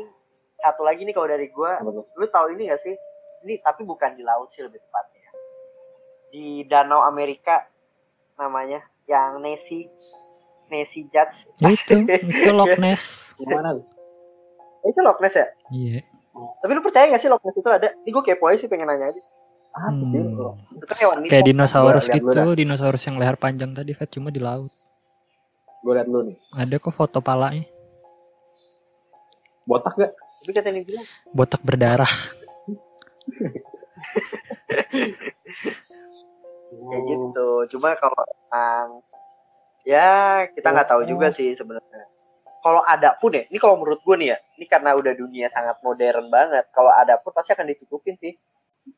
satu 0.61 0.81
lagi 0.85 1.05
nih 1.05 1.13
kalau 1.13 1.27
dari 1.29 1.47
gue, 1.49 1.71
lu 2.17 2.25
tahu 2.29 2.53
ini 2.53 2.69
gak 2.69 2.81
sih? 2.85 2.95
Ini 3.45 3.61
tapi 3.61 3.85
bukan 3.85 4.17
di 4.17 4.23
laut 4.25 4.49
sih 4.49 4.65
lebih 4.65 4.81
tepatnya. 4.81 5.29
Di 6.33 6.65
danau 6.69 7.05
Amerika 7.05 7.65
namanya 8.37 8.81
yang 9.09 9.41
Nessie 9.41 9.89
Nessie 10.69 11.07
Judge. 11.09 11.47
Itu, 11.63 12.05
itu 12.33 12.49
Loch 12.53 12.75
Ness. 12.77 13.33
Yang 13.39 13.49
mana 13.53 13.69
tuh? 13.77 13.85
Itu 14.85 14.99
Loch 15.01 15.19
Ness 15.21 15.35
ya? 15.37 15.47
Iya. 15.73 15.99
Tapi 16.37 16.71
lu 16.73 16.81
percaya 16.85 17.09
gak 17.09 17.21
sih 17.21 17.29
Loch 17.31 17.41
Ness 17.41 17.57
itu 17.57 17.69
ada? 17.69 17.89
Ini 18.03 18.09
gue 18.13 18.23
kepo 18.23 18.49
aja 18.49 18.57
sih 18.61 18.69
pengen 18.69 18.89
nanya 18.89 19.13
aja. 19.13 19.21
Apa 19.77 20.03
sih? 20.09 20.17
Hmm. 20.17 20.57
Itu 20.73 20.85
kan 20.89 20.97
hewan 20.97 21.17
Kayak 21.29 21.45
dinosaurus 21.53 22.05
gitu, 22.09 22.41
dinosaurus 22.57 23.03
yang 23.05 23.21
leher 23.21 23.37
panjang 23.37 23.77
tadi, 23.77 23.93
Fat 23.93 24.09
cuma 24.09 24.33
di 24.33 24.41
laut. 24.41 24.73
Gue 25.87 25.95
liat 25.95 26.11
dulu 26.11 26.27
nih. 26.27 26.37
Ada 26.51 26.83
kok 26.83 26.91
foto 26.91 27.23
palanya, 27.23 27.63
Botak 29.63 29.95
gak? 29.95 30.11
Tapi 30.43 30.51
katanya 30.51 30.83
bilang 30.83 31.07
botak 31.31 31.63
berdarah. 31.63 32.11
kayak 36.87 37.03
gitu. 37.07 37.47
Cuma 37.75 37.95
kalau 37.95 38.23
emang 38.27 38.99
ya 39.87 40.43
kita 40.51 40.75
nggak 40.75 40.87
tahu 40.91 41.07
juga 41.07 41.31
sih 41.31 41.55
sebenarnya. 41.55 42.03
Kalau 42.59 42.83
ada 42.83 43.15
pun 43.15 43.31
ya, 43.31 43.47
ini 43.47 43.55
kalau 43.55 43.79
menurut 43.79 44.03
gue 44.03 44.15
nih 44.19 44.35
ya, 44.35 44.37
ini 44.59 44.65
karena 44.67 44.91
udah 44.91 45.13
dunia 45.15 45.47
sangat 45.47 45.79
modern 45.83 46.27
banget. 46.27 46.67
Kalau 46.75 46.91
ada 46.91 47.15
pun 47.15 47.31
pasti 47.31 47.55
akan 47.55 47.67
ditutupin 47.71 48.19
sih. 48.19 48.35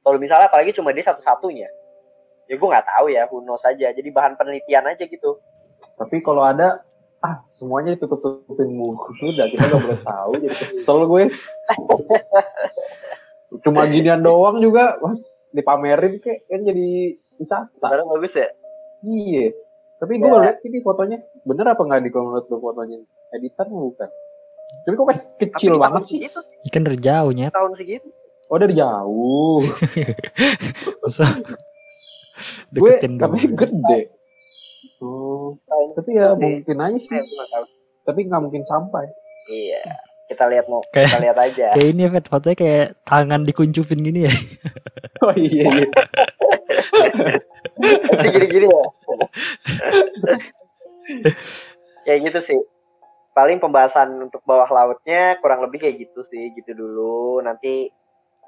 Kalau 0.01 0.17
misalnya 0.17 0.49
apalagi 0.49 0.73
cuma 0.73 0.89
dia 0.89 1.05
satu-satunya, 1.05 1.69
ya 2.49 2.55
gue 2.57 2.67
nggak 2.69 2.87
tahu 2.89 3.13
ya, 3.13 3.29
who 3.29 3.45
knows 3.45 3.61
aja. 3.61 3.93
Jadi 3.93 4.09
bahan 4.09 4.33
penelitian 4.37 4.89
aja 4.89 5.05
gitu. 5.05 5.37
Tapi 5.95 6.19
kalau 6.19 6.41
ada 6.41 6.81
ah 7.19 7.43
semuanya 7.51 7.93
ditutup-tutupin 7.93 8.71
mulu 8.71 9.11
udah 9.11 9.45
kita 9.45 9.63
gak 9.67 9.77
boleh 9.77 10.01
tahu 10.01 10.31
jadi 10.39 10.55
kesel 10.55 10.99
gue. 11.05 11.23
Cuma 13.59 13.85
ginian 13.85 14.19
doang 14.19 14.59
juga 14.59 14.97
mas. 14.99 15.23
Dipamerin 15.49 16.21
kayak 16.21 16.39
kan 16.45 16.61
jadi 16.61 17.17
wisata. 17.35 17.67
Sebenarnya 17.75 18.05
bagus 18.07 18.33
ya. 18.33 18.47
iya. 19.01 19.45
Tapi 19.97 20.15
gue 20.15 20.25
Ya. 20.25 20.37
lihat 20.47 20.57
sini 20.61 20.79
fotonya. 20.79 21.17
Bener 21.43 21.65
apa 21.67 21.81
nggak 21.81 21.99
di 21.99 22.09
kalau 22.09 22.31
menurut 22.31 22.45
fotonya? 22.47 22.97
Editan 23.33 23.67
bukan? 23.67 24.07
Tapi 24.85 24.93
kok 24.93 25.05
kayak 25.09 25.21
kecil 25.39 25.71
Tapi 25.75 25.81
banget 25.81 26.01
sih. 26.05 26.17
Segitu, 26.21 26.39
Ikan 26.63 26.81
dari 26.85 26.97
jauh 26.97 27.31
nyet. 27.33 27.51
tahun 27.51 27.73
segitu. 27.73 28.07
oh 28.47 28.57
dari 28.57 28.73
jauh. 28.73 29.59
Masa 31.03 31.25
gue 32.71 32.89
deketin 32.95 33.19
tapi 33.19 33.37
gede 33.51 33.99
oh 34.99 35.51
tapi 35.93 36.09
ya 36.13 36.33
Gede. 36.33 36.43
mungkin 36.59 36.77
aja 36.81 36.97
sih 36.97 37.17
tahu. 37.17 37.65
tapi 38.03 38.19
nggak 38.23 38.41
mungkin 38.41 38.63
sampai 38.63 39.05
Iya. 39.47 39.81
Kita 40.27 40.45
lihat 40.45 40.69
mau 40.69 40.77
Kayak- 40.85 41.09
kita 41.09 41.19
lihat 41.19 41.37
aja. 41.41 41.67
Kayak 41.73 41.89
ini 41.89 42.03
Fat, 42.07 42.25
fotonya 42.27 42.53
kayak 42.55 42.87
tangan 43.01 43.41
dikuncupin 43.43 43.99
gini 43.99 44.19
ya. 44.23 44.33
oh 45.25 45.33
iya 45.33 45.65
iya 45.65 45.87
Masih 48.05 48.29
gini-gini 48.29 48.67
ya. 48.67 48.83
kayak 52.03 52.19
gitu 52.23 52.39
sih. 52.43 52.59
Paling 53.31 53.57
pembahasan 53.57 54.21
untuk 54.21 54.43
bawah 54.43 54.67
lautnya 54.67 55.39
kurang 55.39 55.63
lebih 55.63 55.79
kayak 55.79 55.97
gitu 55.99 56.21
sih, 56.23 56.51
gitu 56.53 56.75
dulu. 56.75 57.39
Nanti 57.39 57.87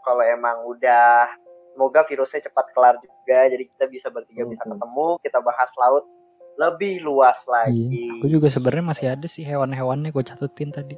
kalau 0.02 0.22
emang 0.22 0.62
udah 0.68 1.32
semoga 1.72 2.04
virusnya 2.04 2.44
cepat 2.44 2.70
kelar 2.72 3.00
juga, 3.00 3.48
jadi 3.48 3.64
kita 3.64 3.86
bisa 3.88 4.08
bertiga 4.10 4.44
bisa 4.44 4.62
Mhm. 4.62 4.72
ketemu, 4.72 5.08
kita 5.24 5.40
bahas 5.40 5.72
laut 5.78 6.06
lebih 6.62 7.02
luas 7.02 7.42
lagi. 7.46 7.74
Iya. 7.90 8.14
Gue 8.20 8.30
juga 8.32 8.48
sebenarnya 8.48 8.86
masih 8.86 9.08
ada 9.10 9.26
sih 9.26 9.42
hewan-hewannya 9.42 10.10
gue 10.10 10.24
catetin 10.24 10.70
tadi. 10.70 10.96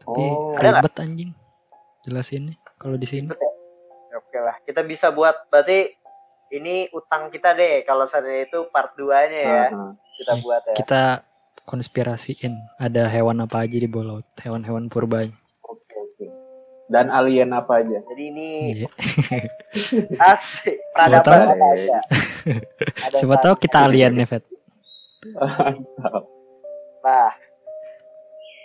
Tapi 0.00 0.22
Oh. 0.24 0.52
Ada 0.54 0.80
ribet 0.80 0.94
anjing. 0.96 1.30
Jelasinnya 2.02 2.56
kalau 2.74 2.96
di 2.96 3.04
sini. 3.04 3.28
Oke 4.10 4.38
lah, 4.38 4.56
kita 4.62 4.80
bisa 4.82 5.08
buat 5.08 5.48
berarti 5.48 5.92
ini 6.50 6.86
utang 6.90 7.28
kita 7.28 7.52
deh 7.52 7.82
kalau 7.82 8.04
seandainya 8.04 8.46
itu 8.46 8.68
part 8.68 8.92
2-nya 8.94 9.40
ya. 9.40 9.64
Aha. 9.66 9.86
Kita 10.14 10.32
buat 10.38 10.62
ya. 10.64 10.74
Kita 10.74 11.02
konspirasiin 11.64 12.52
ada 12.76 13.08
hewan 13.08 13.40
apa 13.40 13.64
aja 13.64 13.74
di 13.74 13.86
bawah 13.86 14.06
laut, 14.14 14.28
hewan-hewan 14.38 14.86
purba. 14.86 15.24
Oke, 15.62 15.96
oke. 15.96 16.26
Dan 16.86 17.08
alien 17.08 17.50
apa 17.50 17.80
aja? 17.80 17.98
Jadi 18.04 18.22
ini 18.28 18.48
Iya. 18.76 18.88
asik 20.30 20.76
Siapa 20.76 20.92
peradaban 20.94 21.24
tahu- 21.24 21.50
apa 21.50 21.66
aja. 21.72 21.98
Siapa 23.18 23.36
tahu 23.40 23.54
kita 23.56 23.78
aliennya, 23.82 24.24
Fet. 24.24 24.44
Nah, 27.04 27.28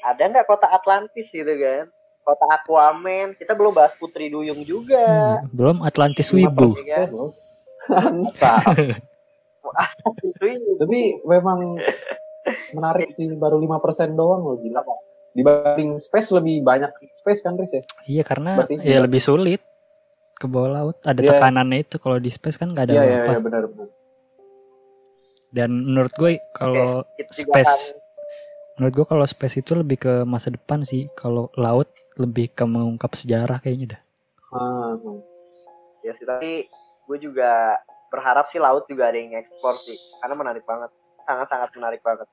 ada 0.02 0.24
nggak 0.24 0.48
kota 0.48 0.64
Atlantis 0.66 1.28
gitu 1.28 1.52
kan? 1.52 1.92
Kota 2.24 2.46
Aquaman. 2.50 3.36
Kita 3.36 3.52
belum 3.52 3.74
bahas 3.74 3.92
Putri 3.94 4.32
Duyung 4.32 4.64
juga. 4.64 5.44
Hmm, 5.44 5.52
Belum 5.52 5.84
Atlantis 5.84 6.32
Wibu. 6.32 6.72
5% 6.72 7.12
loh. 7.12 7.36
Mantap. 7.86 8.64
Atlantis 9.66 10.36
Wibu. 10.40 10.72
Tapi 10.78 11.00
memang 11.22 11.60
menarik 12.72 13.12
sih 13.12 13.28
baru 13.30 13.60
5% 13.60 13.76
doang 14.14 14.40
loh 14.42 14.56
gila. 14.58 14.88
Dibanding 15.30 16.00
space 16.00 16.32
lebih 16.32 16.64
banyak 16.64 16.90
space 17.12 17.44
kan 17.44 17.54
Riz 17.54 17.70
ya? 17.70 17.84
Iya 18.08 18.24
karena 18.24 18.56
Berarti 18.56 18.76
ya 18.82 18.98
lebih 18.98 19.20
sulit 19.20 19.60
ke 20.34 20.48
bawah 20.48 20.72
laut. 20.72 20.96
Ada 21.04 21.22
Iya. 21.22 21.30
tekanannya 21.36 21.84
itu 21.84 22.00
kalau 22.00 22.18
di 22.18 22.32
space 22.32 22.56
kan 22.56 22.72
nggak 22.72 22.88
ada 22.88 22.94
Iya 22.94 23.04
iya 23.04 23.18
apa. 23.20 23.30
iya 23.30 23.40
benar 23.42 23.64
benar. 23.68 23.88
Dan 25.50 25.82
menurut 25.82 26.14
gue 26.14 26.38
kalau 26.54 27.02
juga 27.18 27.34
space 27.34 27.98
menurut 28.78 28.94
gue 28.96 29.06
kalau 29.12 29.26
space 29.28 29.60
itu 29.60 29.76
lebih 29.76 29.98
ke 30.00 30.14
masa 30.24 30.54
depan 30.54 30.86
sih. 30.88 31.12
Kalau 31.18 31.52
laut 31.60 31.92
lebih 32.16 32.54
ke 32.54 32.64
mengungkap 32.64 33.12
sejarah 33.18 33.60
kayaknya 33.60 33.98
dah. 33.98 34.02
Ah, 34.56 34.96
ya 36.06 36.16
sih 36.16 36.24
tapi 36.24 36.72
gue 37.10 37.18
juga 37.20 37.76
berharap 38.08 38.48
sih 38.48 38.58
laut 38.62 38.88
juga 38.88 39.12
ada 39.12 39.20
yang 39.20 39.36
ekspor 39.36 39.76
sih. 39.84 39.98
Karena 40.24 40.36
menarik 40.38 40.64
banget. 40.64 40.90
Sangat 41.28 41.48
sangat 41.52 41.70
menarik 41.76 42.00
banget. 42.00 42.30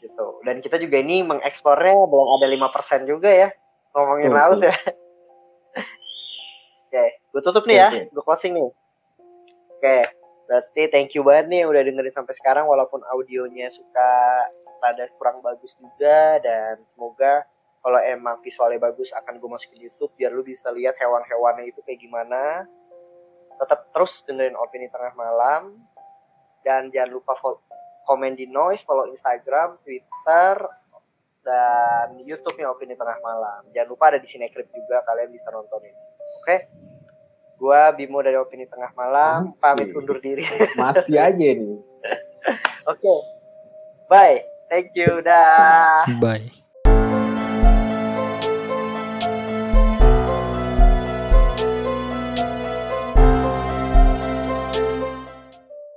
Gitu. 0.00 0.26
Dan 0.48 0.64
kita 0.64 0.80
juga 0.80 0.96
ini 1.02 1.20
mengekspornya 1.26 2.08
belum 2.08 2.28
ada 2.40 2.46
5% 2.48 3.04
juga 3.04 3.28
ya. 3.28 3.48
Ngomongin 3.92 4.32
Betul, 4.32 4.40
laut 4.40 4.60
ya. 4.64 4.74
Oke 6.88 7.04
gue 7.34 7.42
tutup 7.42 7.66
nih 7.66 7.76
ya. 7.82 7.88
Gue 8.08 8.22
closing 8.24 8.54
nih. 8.54 8.70
Oke 9.76 10.23
berarti 10.44 10.82
thank 10.92 11.16
you 11.16 11.24
banget 11.24 11.48
nih 11.48 11.58
yang 11.64 11.70
udah 11.72 11.82
dengerin 11.82 12.12
sampai 12.12 12.34
sekarang 12.36 12.68
walaupun 12.68 13.00
audionya 13.08 13.72
suka 13.72 14.12
rada 14.84 15.08
kurang 15.16 15.40
bagus 15.40 15.72
juga 15.80 16.38
dan 16.44 16.80
semoga 16.84 17.48
kalau 17.84 18.00
emang 18.00 18.40
visualnya 18.40 18.80
bagus 18.80 19.12
akan 19.12 19.36
gue 19.40 19.50
masukin 19.50 19.80
YouTube 19.88 20.12
biar 20.16 20.32
lu 20.32 20.40
bisa 20.40 20.72
lihat 20.72 20.96
hewan-hewannya 20.96 21.68
itu 21.68 21.84
kayak 21.84 22.00
gimana. 22.00 22.64
Tetap 23.60 23.92
terus 23.92 24.24
dengerin 24.24 24.56
opini 24.56 24.88
tengah 24.88 25.12
malam. 25.12 25.76
Dan 26.64 26.88
jangan 26.88 27.12
lupa 27.12 27.36
follow, 27.36 27.60
komen 28.08 28.40
di 28.40 28.48
noise 28.48 28.80
follow 28.88 29.04
Instagram 29.04 29.76
Twitter 29.84 30.56
dan 31.44 32.16
YouTube-nya 32.24 32.72
opini 32.72 32.96
tengah 32.96 33.20
malam. 33.20 33.68
Jangan 33.76 33.88
lupa 33.92 34.16
ada 34.16 34.16
di 34.16 34.24
Cinecrip 34.32 34.64
juga 34.72 35.04
kalian 35.04 35.28
bisa 35.28 35.52
nonton 35.52 35.84
ini 35.84 36.14
oke 36.24 36.56
gua 37.56 37.90
Bimo 37.90 38.18
dari 38.18 38.34
opini 38.34 38.64
tengah 38.64 38.90
malam 38.92 39.48
Masih. 39.48 39.60
pamit 39.60 39.88
undur 39.92 40.18
diri 40.18 40.44
Masih 40.80 41.16
aja 41.16 41.32
nih. 41.34 41.78
oke 42.84 43.14
bye 44.06 44.40
thank 44.68 44.92
you 44.92 45.20
dah 45.20 46.04
Bye. 46.18 46.63